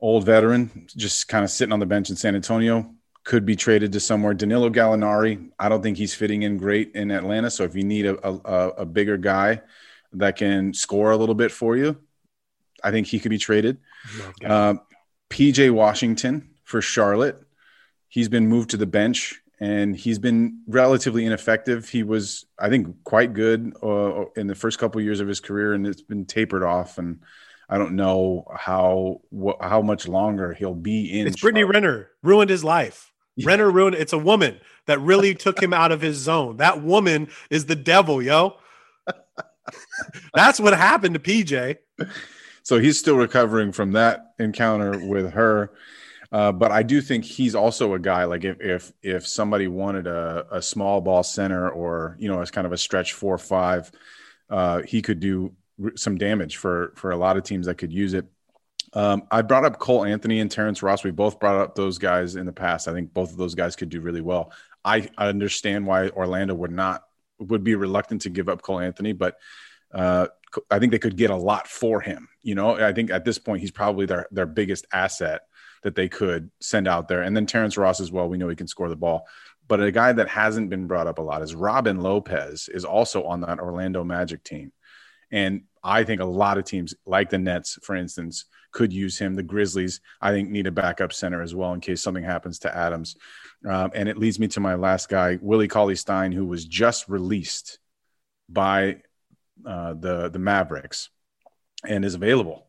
[0.00, 2.94] old veteran, just kind of sitting on the bench in San Antonio,
[3.24, 4.34] could be traded to somewhere.
[4.34, 7.50] Danilo Gallinari, I don't think he's fitting in great in Atlanta.
[7.50, 9.60] So if you need a, a, a bigger guy
[10.12, 11.96] that can score a little bit for you,
[12.82, 13.78] I think he could be traded.
[14.20, 14.46] Okay.
[14.46, 14.80] Um,
[15.30, 17.42] PJ Washington for Charlotte.
[18.08, 21.88] He's been moved to the bench and he's been relatively ineffective.
[21.88, 25.74] He was, I think, quite good uh, in the first couple years of his career,
[25.74, 26.98] and it's been tapered off.
[26.98, 27.20] And
[27.68, 31.26] I don't know how wh- how much longer he'll be in.
[31.26, 31.64] it's Brittany.
[31.64, 33.12] Renner ruined his life.
[33.36, 33.48] Yeah.
[33.48, 33.96] Renner ruined.
[33.96, 36.56] It's a woman that really took him out of his zone.
[36.56, 38.56] That woman is the devil, yo.
[40.34, 41.76] That's what happened to PJ.
[42.62, 45.70] So he's still recovering from that encounter with her.
[46.30, 50.06] Uh, but I do think he's also a guy like if if if somebody wanted
[50.06, 53.38] a, a small ball center or you know as kind of a stretch four or
[53.38, 53.90] five,
[54.50, 55.54] uh, he could do
[55.96, 58.26] some damage for for a lot of teams that could use it.
[58.94, 61.04] Um, I brought up Cole Anthony and Terrence Ross.
[61.04, 62.88] We both brought up those guys in the past.
[62.88, 64.52] I think both of those guys could do really well.
[64.84, 67.04] I, I understand why Orlando would not
[67.38, 69.36] would be reluctant to give up Cole Anthony, but
[69.92, 70.28] uh,
[70.70, 72.28] I think they could get a lot for him.
[72.42, 75.42] You know, I think at this point he's probably their their biggest asset
[75.82, 77.22] that they could send out there.
[77.22, 78.28] And then Terrence Ross as well.
[78.28, 79.26] We know he can score the ball.
[79.68, 83.24] But a guy that hasn't been brought up a lot is Robin Lopez is also
[83.24, 84.72] on that Orlando Magic team.
[85.30, 89.34] And I think a lot of teams like the Nets, for instance, could use him.
[89.34, 92.74] The Grizzlies, I think, need a backup center as well in case something happens to
[92.74, 93.16] Adams.
[93.66, 97.08] Um, and it leads me to my last guy, Willie Cauley Stein, who was just
[97.08, 97.78] released
[98.48, 99.02] by
[99.66, 101.10] uh, the the Mavericks
[101.84, 102.66] and is available.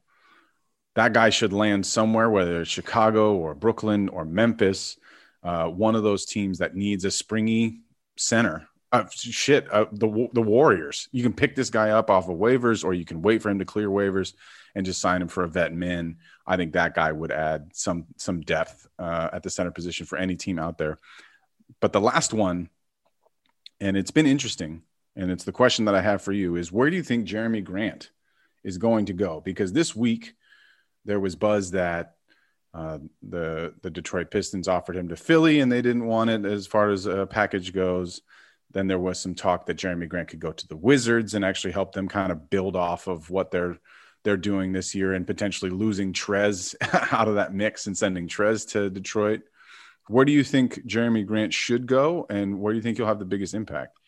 [0.96, 4.98] That guy should land somewhere, whether it's Chicago or Brooklyn or Memphis,
[5.44, 7.82] uh, one of those teams that needs a springy
[8.18, 8.68] center.
[8.92, 11.10] Uh, shit, uh, the the Warriors.
[11.12, 13.60] You can pick this guy up off of waivers, or you can wait for him
[13.60, 14.34] to clear waivers
[14.74, 16.18] and just sign him for a vet min.
[16.48, 20.18] I think that guy would add some some depth uh, at the center position for
[20.18, 20.98] any team out there.
[21.80, 22.70] But the last one,
[23.80, 24.82] and it's been interesting,
[25.16, 27.64] and it's the question that I have for you is where do you think Jerami
[27.64, 28.10] Grant
[28.64, 29.40] is going to go?
[29.40, 30.34] Because this week
[31.06, 32.16] there was buzz that
[32.74, 36.68] uh, the the Detroit Pistons offered him to Philly and they didn't want it as
[36.68, 38.22] far as a package goes.
[38.72, 41.74] Then there was some talk that Jerami Grant could go to the Wizards and actually
[41.74, 43.80] help them kind of build off of what they're
[44.24, 46.76] they're doing this year and potentially losing Trez
[47.14, 49.42] out of that mix and sending Trez to Detroit.
[50.08, 53.20] Where do you think Jerami Grant should go, and where do you think he'll have
[53.20, 54.00] the biggest impact?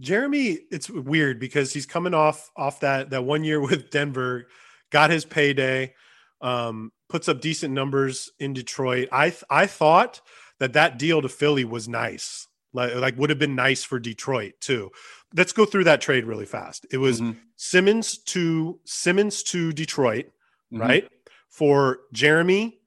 [0.00, 4.46] Jerami, it's weird because he's coming off off that that one year with Denver,
[4.90, 5.94] got his payday,
[6.40, 9.08] um, puts up decent numbers in Detroit.
[9.10, 10.20] I th- I thought
[10.60, 12.46] that that deal to Philly was nice,
[12.78, 14.90] like like would have been nice for Detroit too.
[15.34, 16.86] Let's go through that trade really fast.
[16.90, 17.36] It was Mhm.
[17.56, 20.26] Simmons to Simmons to Detroit,
[20.72, 20.80] Mhm.
[20.80, 21.08] right?
[21.50, 22.78] For Jerami,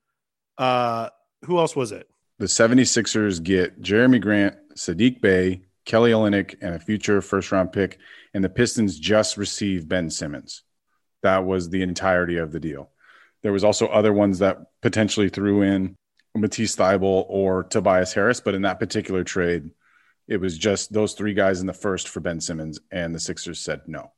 [0.57, 1.09] uh,
[1.45, 2.09] who else was it?
[2.39, 7.99] The 76ers get Jerami Grant, Sadiq Bey, Kelly Olynyk, and a future first round pick.
[8.33, 10.63] And the Pistons just received Ben Simmons.
[11.21, 12.89] That was the entirety of the deal.
[13.43, 15.95] There was also other ones that potentially threw in
[16.35, 19.71] Matisse Thybulle or Tobias Harris, but in that particular trade,
[20.27, 23.59] it was just those three guys in the first for Ben Simmons, and the Sixers
[23.59, 24.11] said no.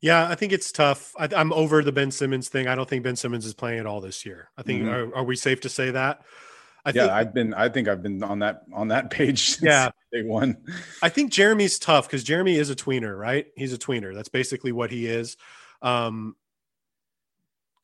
[0.00, 1.12] Yeah, I think it's tough.
[1.18, 2.66] I, I'm over the Ben Simmons thing.
[2.66, 4.48] I don't think Ben Simmons is playing at all this year.
[4.56, 4.92] I think Mhm.
[5.12, 6.22] are, are we safe to say that?
[6.86, 7.52] I yeah, think I've been.
[7.52, 9.90] I think I've been on that on that page since Yeah.
[10.10, 10.56] day one.
[11.02, 13.48] I think Jerami's tough because Jerami is a tweener, right?
[13.56, 14.14] He's a tweener.
[14.14, 15.36] That's basically what he is.
[15.82, 16.34] Um,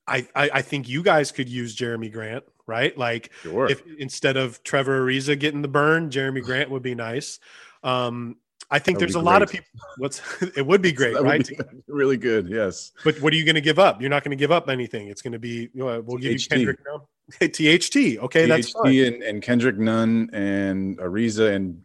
[0.06, 2.96] I, I I think you guys could use Jerami Grant, right?
[2.96, 3.70] Like Sure.
[3.70, 7.38] if instead of Trevor Ariza getting the burn, Jerami Grant would be nice.
[7.82, 8.36] Um,
[8.70, 9.68] I think there's a be lot of people.
[9.98, 10.20] What's
[10.56, 11.46] it would be great, That right?
[11.46, 11.56] be
[11.86, 12.48] really good.
[12.48, 12.92] Yes.
[13.04, 14.00] But what are you going to give up?
[14.00, 15.08] You're not going to give up anything.
[15.08, 17.00] It's going to be, you know, we'll give you Kendrick Nunn.
[17.40, 18.18] THT.
[18.24, 18.98] Okay, that's fine.
[18.98, 21.82] And, and Kendrick Nunn and Ariza and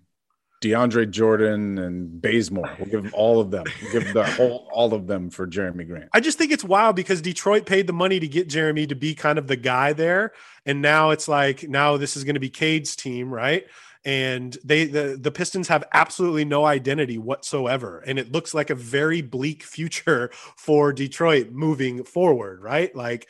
[0.61, 2.69] DeAndre Jordan and Bazemore.
[2.77, 3.65] We'll give them all of them.
[3.81, 6.09] We'll give the whole all of them for Jerami Grant.
[6.13, 9.15] I just think it's wild because Detroit paid the money to get Jerami to be
[9.15, 10.33] kind of the guy there,
[10.65, 13.65] and now it's like now this is going to be Cade's team, right?
[14.05, 18.75] And they the the Pistons have absolutely no identity whatsoever, and it looks like a
[18.75, 22.95] very bleak future for Detroit moving forward, right?
[22.95, 23.27] Like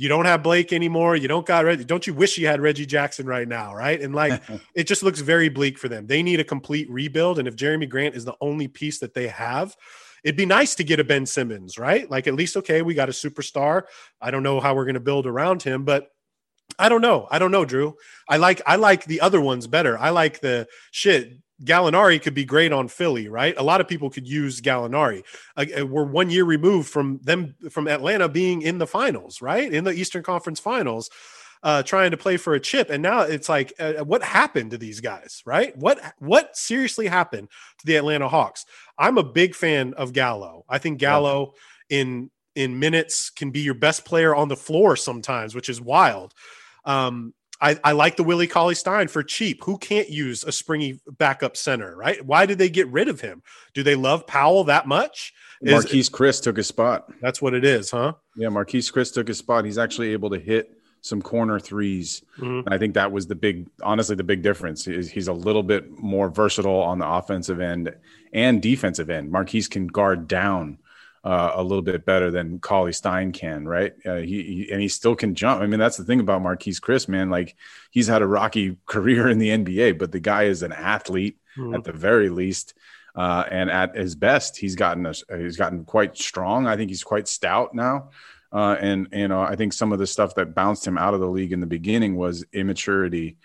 [0.00, 1.14] you don't have Blake anymore.
[1.14, 1.84] You don't got Reggie.
[1.84, 4.00] Don't you wish you had Reggie Jackson right now, right?
[4.00, 4.42] And like
[4.74, 6.06] it just looks very bleak for them.
[6.06, 9.28] They need a complete rebuild, and if Jerami Grant is the only piece that they
[9.28, 9.76] have,
[10.24, 12.10] it'd be nice to get a Ben Simmons, right?
[12.10, 13.82] Like at least okay, we got a superstar.
[14.22, 16.08] I don't know how we're going to build around him, but
[16.78, 17.28] I don't know.
[17.30, 17.94] I don't know, Drew.
[18.26, 19.98] I like I like the other ones better.
[19.98, 21.34] I like the shit.
[21.64, 23.54] Gallinari could be great on Philly, right?
[23.58, 25.22] A lot of people could use Gallinari.
[25.56, 29.72] Uh, we're one year removed from them from Atlanta being in the finals, right?
[29.72, 31.10] In the Eastern Conference Finals,
[31.62, 34.78] uh, trying to play for a chip, and now it's like, uh, what happened to
[34.78, 35.76] these guys, right?
[35.76, 37.48] What what seriously happened
[37.78, 38.64] to the Atlanta Hawks?
[38.98, 40.64] I'm a big fan of Gallo.
[40.68, 41.52] I think Gallo
[41.90, 46.32] in in minutes can be your best player on the floor sometimes, which is wild.
[46.84, 49.62] Um, I, I like the Willie Cauley Stein for cheap.
[49.64, 52.24] Who can't use a springy backup center, right?
[52.24, 53.42] Why did they get rid of him?
[53.74, 55.34] Do they love Powell that much?
[55.60, 57.12] Is- Marquese Chriss took his spot.
[57.20, 58.14] that's what it is, huh?
[58.36, 59.64] Yeah, Marquese Chriss took his spot.
[59.66, 62.22] He's actually able to hit some corner threes.
[62.38, 62.64] Mhm.
[62.66, 64.86] And I think that was the big, honestly, the big difference.
[64.86, 67.94] Is he's a little bit more versatile on the offensive end
[68.32, 69.32] and defensive end.
[69.32, 70.78] Marquese can guard down
[71.24, 73.92] uh, a little bit better than Cauley Stein can, right?
[74.06, 75.60] Uh, he, he and he still can jump.
[75.60, 77.28] I mean, that's the thing about Marquese Chriss, man.
[77.30, 77.56] Like
[77.90, 81.74] he's had a rocky career in the NBA, but the guy is an athlete Mhm.
[81.74, 82.74] at the very least.
[83.16, 86.68] Uh, and at his best, he's gotten a, he's gotten quite strong.
[86.68, 88.10] I think he's quite stout now.
[88.52, 91.18] Uh, and you know, I think some of the stuff that bounced him out of
[91.20, 93.36] the league in the beginning was immaturity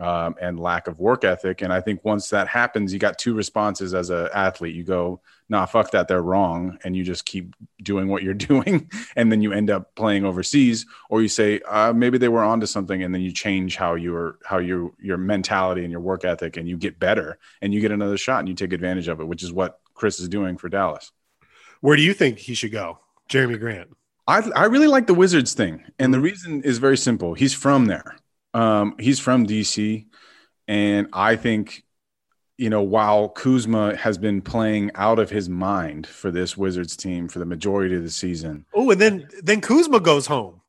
[0.00, 1.62] um, and lack of work ethic.
[1.62, 4.74] And I think once that happens, you got two responses as an athlete.
[4.74, 5.20] You go,
[5.52, 9.40] "Nah, fuck that, they're wrong," and you just keep doing what you're doing, and then
[9.40, 10.86] you end up playing overseas.
[11.08, 14.38] Or you say, uh, "Maybe they were onto something," and then you change how your
[14.44, 17.92] how your your mentality and your work ethic, and you get better, and you get
[17.92, 20.68] another shot, and you take advantage of it, which is what Chriss is doing for
[20.68, 21.12] Dallas.
[21.80, 22.98] Where do you think he should go,
[23.28, 23.90] Jerami Grant?
[24.26, 25.84] I, I really like the Wizards thing.
[25.98, 27.34] And the reason is very simple.
[27.34, 28.16] He's from there.
[28.54, 30.06] Um, he's from DC.
[30.68, 31.84] And I think,
[32.58, 37.28] you know, while Kuzma has been playing out of his mind for this Wizards team
[37.28, 40.60] for the majority of the season, Oh, and then then Kuzma goes home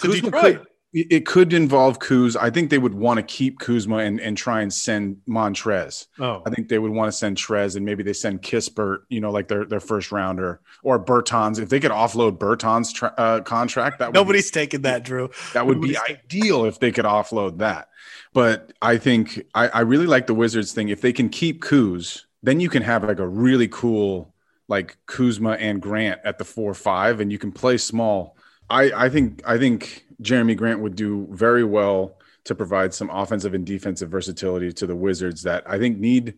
[0.00, 0.56] to Kuzma Detroit.
[0.58, 0.66] could-
[0.98, 2.36] it could involve Kuz.
[2.40, 6.06] I think they would want to keep Kuzma and, and try and send Montrez.
[6.18, 9.20] oh, I think they would want to send Trez and maybe they send Kispert, you
[9.20, 11.58] know, like their, their first rounder or Bertans.
[11.60, 15.28] If they could offload Bertans' tra- uh, contract, that would be nobody's taking that, Drew.
[15.52, 17.88] That would be ideal if they could offload that.
[18.36, 20.90] But I think I, I really like the Wizards thing.
[20.90, 24.34] If they can keep Kuz, then you can have like a really cool
[24.68, 28.36] like Kuzma and Grant at the four five, and you can play small.
[28.68, 33.54] I, I think I think Jerami Grant would do very well to provide some offensive
[33.54, 36.34] and defensive versatility to the Wizards that I think need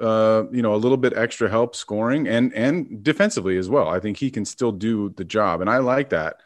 [0.00, 3.88] uh, you know, a little bit extra help scoring and and defensively as well.
[3.88, 6.42] I think he can still do the job, and I like that.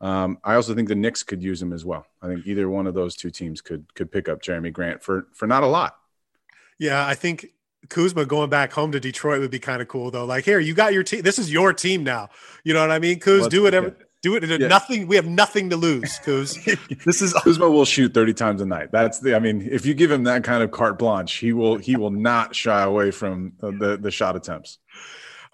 [0.00, 2.06] Um, I also think the Knicks could use him as well.
[2.22, 5.26] I think either one of those two teams could could pick up Jerami Grant for
[5.34, 5.96] for not a lot.
[6.78, 7.48] Yeah, I think
[7.88, 10.24] Kuzma going back home to Detroit would be kind of cool though.
[10.24, 11.22] Like, here, you got your team.
[11.22, 12.30] This is your team now.
[12.64, 13.20] You know what I mean?
[13.20, 13.96] Kuz, Well, do whatever.
[14.22, 14.60] Do it.
[14.60, 14.68] Yeah.
[14.68, 15.06] Nothing.
[15.06, 16.54] We have nothing to lose, Kuz.
[17.04, 18.92] this is Kuzma will shoot thirty times a night.
[18.92, 19.34] That's the.
[19.34, 22.10] I mean, if you give him that kind of carte blanche, he will he will
[22.10, 24.78] not shy away from the the shot attempts.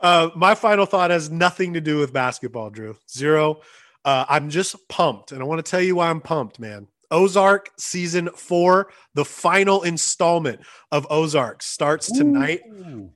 [0.00, 2.96] Uh, my final thought has nothing to do with basketball, Drew.
[3.08, 3.60] Zero.
[4.06, 6.86] Uh, I'm just pumped, and I want to tell you why I'm pumped, man.
[7.10, 10.60] Ozark season four, the final installment
[10.92, 12.62] of Ozark starts tonight.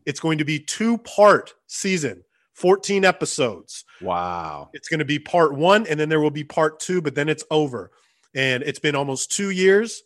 [0.04, 2.24] It's going to be two part season,
[2.54, 3.84] 14 episodes.
[4.00, 4.70] Wow.
[4.72, 7.28] It's going to be part one, and then there will be part two, but then
[7.28, 7.92] it's over.
[8.34, 10.02] And it's been almost two years.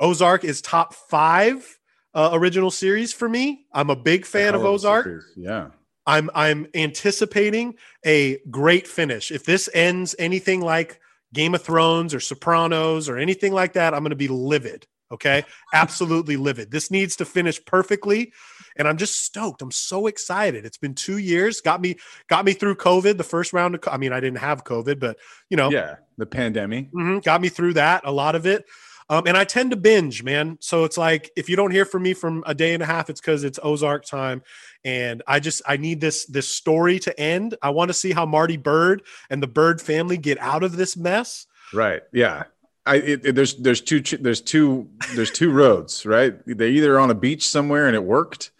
[0.00, 1.78] Ozark is top five
[2.14, 3.66] uh, original series for me.
[3.72, 5.04] I'm a big fan of Ozark.
[5.04, 5.24] series.
[5.36, 5.70] Yeah.
[6.10, 9.30] I'm I'm anticipating a great finish.
[9.30, 11.00] If this ends anything like
[11.32, 14.86] Game of Thrones or Sopranos or anything like that, I'm going to be livid.
[15.12, 15.44] Okay,
[15.74, 16.70] absolutely livid.
[16.70, 18.32] This needs to finish perfectly,
[18.76, 19.62] and I'm just stoked.
[19.62, 20.64] I'm so excited.
[20.64, 21.60] It's been two years.
[21.60, 21.96] Got me
[22.28, 23.16] got me through COVID.
[23.16, 23.80] The first round of.
[23.90, 25.16] I mean, I didn't have COVID, but
[25.48, 25.96] you know, Yeah.
[26.18, 26.92] The pandemic.
[26.92, 28.02] Mhm, got me through that.
[28.04, 28.66] A lot of it.
[29.10, 30.56] Um, and I tend to binge, man.
[30.60, 33.10] So it's like if you don't hear from me from a day and a half,
[33.10, 34.42] it's because it's Ozark time,
[34.84, 37.56] and I just I need this this story to end.
[37.60, 40.96] I want to see how Marty Byrde and the Byrde family get out of this
[40.96, 41.46] mess.
[41.74, 42.02] Right.
[42.12, 42.44] Yeah.
[42.86, 46.34] I it, it, there's there's two there's two there's two roads, right?
[46.46, 48.52] They're either on a beach somewhere and it worked,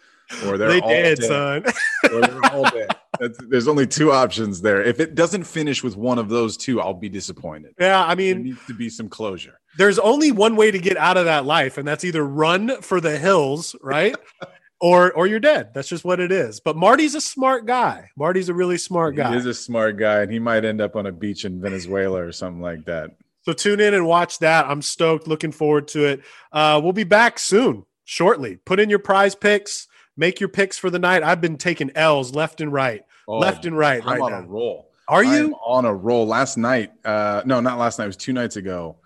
[0.45, 1.27] or they're they all did, dead.
[1.27, 1.63] son.
[2.11, 2.89] Or they're all dead.
[3.19, 4.81] That's, there's only two options there.
[4.81, 7.73] If it doesn't finish with one of those two, I'll be disappointed.
[7.79, 9.59] yeah, I There mean, needs to be some closure.
[9.77, 12.99] there's only one way to get out of that life, and that's either run for
[12.99, 14.15] the hills, right?
[14.81, 15.69] or or you're dead.
[15.75, 16.59] That's just what it is.
[16.59, 18.09] But Marty's a smart guy.
[18.17, 19.29] Marty's a really smart guy.
[19.31, 22.19] He is a smart guy, and he might end up on a beach in Venezuela
[22.23, 23.11] or something like that.
[23.43, 24.65] So tune in and watch that.
[24.65, 26.21] I'm stoked, looking forward to it.
[26.51, 28.57] Uh, we'll be back soon, shortly.
[28.57, 29.87] Put in your prize picks,
[30.17, 31.23] make your picks for the night.
[31.23, 34.47] I've been taking L's left and right, Oh, left and right, I'm right on a
[34.47, 34.91] roll.
[35.07, 36.25] Are you I'm on a roll?
[36.25, 38.05] Last night, uh, no, not last night.
[38.05, 38.97] It was two nights ago.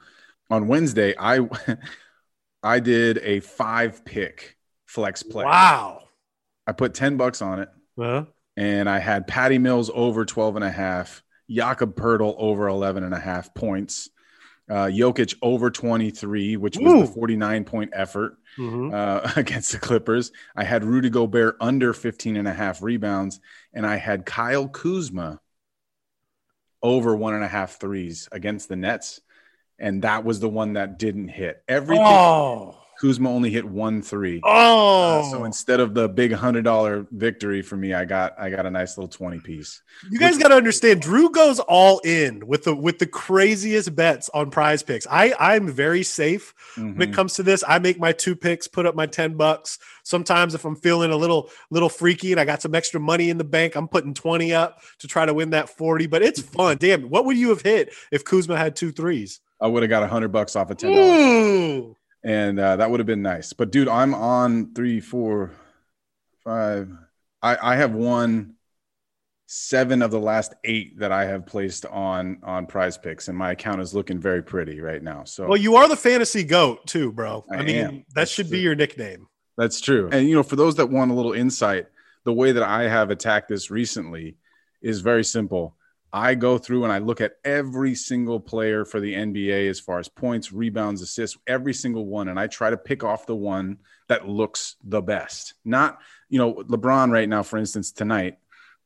[0.50, 1.40] On Wednesday, I
[2.64, 5.46] I did a five pick flex play.
[5.46, 6.04] Wow.
[6.68, 8.26] I put 10 bucks on it Huh?
[8.58, 13.14] and I had Patty Mills over 12 and a half, Jakob Poeltl over 11 and
[13.14, 14.10] a half points,
[14.70, 17.02] uh, Jokic over 23, which was Ooh.
[17.02, 18.94] the 49 point effort Mhm.
[18.94, 20.32] uh, against the Clippers.
[20.56, 23.40] I had Rudy Gobert under 15 and a half rebounds,
[23.74, 25.40] and I had Kyle Kuzma
[26.82, 29.22] over one and a half threes against the Nets.
[29.78, 31.62] And that was the one that didn't hit.
[31.68, 32.78] Everything Oh.
[33.00, 34.40] Kuzma only hit one three.
[34.44, 35.20] Oh.
[35.20, 38.66] Uh, so instead of the big hundred dollar victory for me, I got I got
[38.66, 39.82] a nice little twenty piece.
[40.10, 41.02] You guys got to understand.
[41.02, 45.06] Drew goes all in with the with the craziest bets on Prize Picks.
[45.10, 47.14] I I'm very safe when it Mhm.
[47.14, 47.64] comes to this.
[47.68, 49.78] I make my two picks, put up my ten bucks.
[50.04, 53.38] Sometimes if I'm feeling a little little freaky and I got some extra money in
[53.38, 56.08] the bank, I'm putting twenty up to try to win that forty.
[56.08, 56.78] But it's fun.
[56.78, 59.42] Damn, what would you have hit if Kuzma had two threes?
[59.62, 61.96] I would have got a hundred bucks off of ten dollars.
[62.26, 63.54] And uh, that would have been nice.
[63.54, 65.52] But dude, I'm on three, four,
[66.44, 66.92] five.
[67.42, 68.56] I I have won
[69.46, 73.52] seven of the last eight that I have placed on on Prize Picks, and my
[73.52, 75.24] account is looking very pretty right now.
[75.24, 77.46] So Well, you are the fantasy goat too, bro.
[77.50, 77.96] I, I mean, am.
[77.98, 79.28] that That's should be your nickname.
[79.56, 80.10] That's true.
[80.12, 81.86] And you know, for those that want a little insight,
[82.24, 84.36] the way that I have attacked this recently
[84.82, 85.76] is very simple.
[86.16, 90.00] I go through and I look at every single player for the NBA as far
[90.00, 93.80] as points, rebounds, assists, every single one and I try to pick off the one
[94.08, 95.56] that looks the best.
[95.66, 96.00] Not,
[96.30, 98.38] you know, LeBron right now for instance tonight,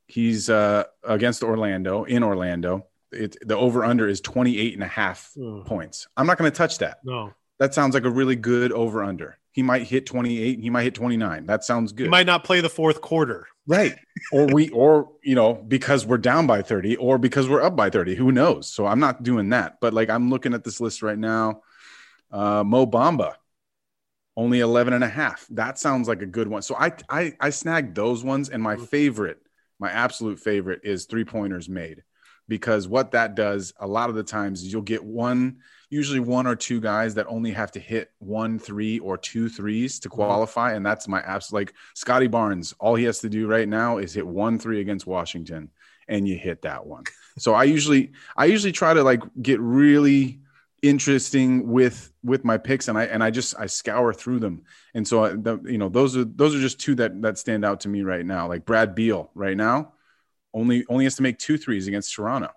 [0.06, 2.86] he's uh against Orlando in Orlando.
[3.12, 5.62] It, the over under is 28 and a half Hmm.
[5.62, 6.08] points.
[6.16, 9.38] I'm not going to touch that No, that sounds like a really good over under.
[9.52, 11.46] He might hit 28, he might hit 29.
[11.46, 12.04] That sounds good.
[12.04, 13.46] He might not play the fourth quarter.
[13.66, 13.96] Right.
[14.32, 17.90] or we or you know, because we're down by 30 or because we're up by
[17.90, 18.14] 30.
[18.14, 18.68] Who knows?
[18.68, 19.78] So I'm not doing that.
[19.80, 21.62] But like I'm looking at this list right now.
[22.30, 23.34] Uh Mo Bamba
[24.36, 25.46] only 11 and a half.
[25.50, 26.62] That sounds like a good one.
[26.62, 29.38] So I I I snagged those ones and my favorite,
[29.78, 32.02] my absolute favorite is three pointers made.
[32.50, 36.46] Because what that does a lot of the times is you'll get one usually one
[36.46, 40.16] or two guys that only have to hit one three or two threes to mm-hmm.
[40.16, 43.98] qualify and that's my absolute like Scottie Barnes all he has to do right now
[43.98, 45.70] is hit one three against washington
[46.08, 47.04] and you hit that one.
[47.38, 50.40] So i usually i usually try to like get really
[50.82, 54.64] interesting with with my picks and i and i just i scour through them.
[54.94, 57.64] And so I, the, you know those are those are just two that that stand
[57.64, 58.48] out to me right now.
[58.48, 59.92] Like brad beal right now
[60.54, 62.50] only only has to make two threes against toronto.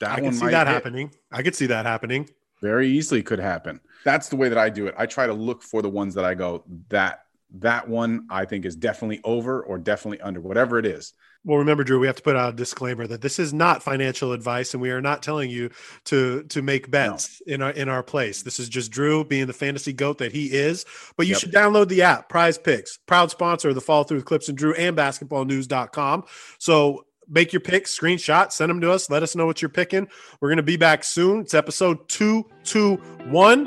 [0.00, 0.74] That I can one see might that hit.
[0.74, 1.14] happening.
[1.30, 2.28] I could see that happening.
[2.60, 3.80] very easily could happen.
[4.04, 4.94] That's the way that i do it.
[4.98, 7.24] I try to look for the ones that i go that
[7.58, 11.12] that one i think is definitely over or definitely under whatever it is
[11.44, 14.32] Well, remember, Drew, we have to put out a disclaimer that this is not financial
[14.32, 15.70] advice, and we are not telling you
[16.04, 18.42] to to make bets in our in our place.
[18.42, 20.84] This is just Drew being the fantasy goat that he is.
[21.16, 21.40] But you Yep.
[21.40, 24.72] should download the app, Prize Picks, proud sponsor of the Fall Through Clipps and Drew
[24.74, 26.24] and BasketballNews.com.
[26.58, 29.10] So make your picks, screenshot, send them to us.
[29.10, 30.06] Let us know what you're picking.
[30.40, 31.40] We're gonna be back soon.
[31.40, 32.96] It's episode two two
[33.30, 33.66] one,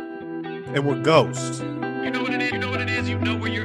[0.74, 1.60] and we're ghosts.
[1.60, 3.65] You know what it is, you know what it is, you know where you're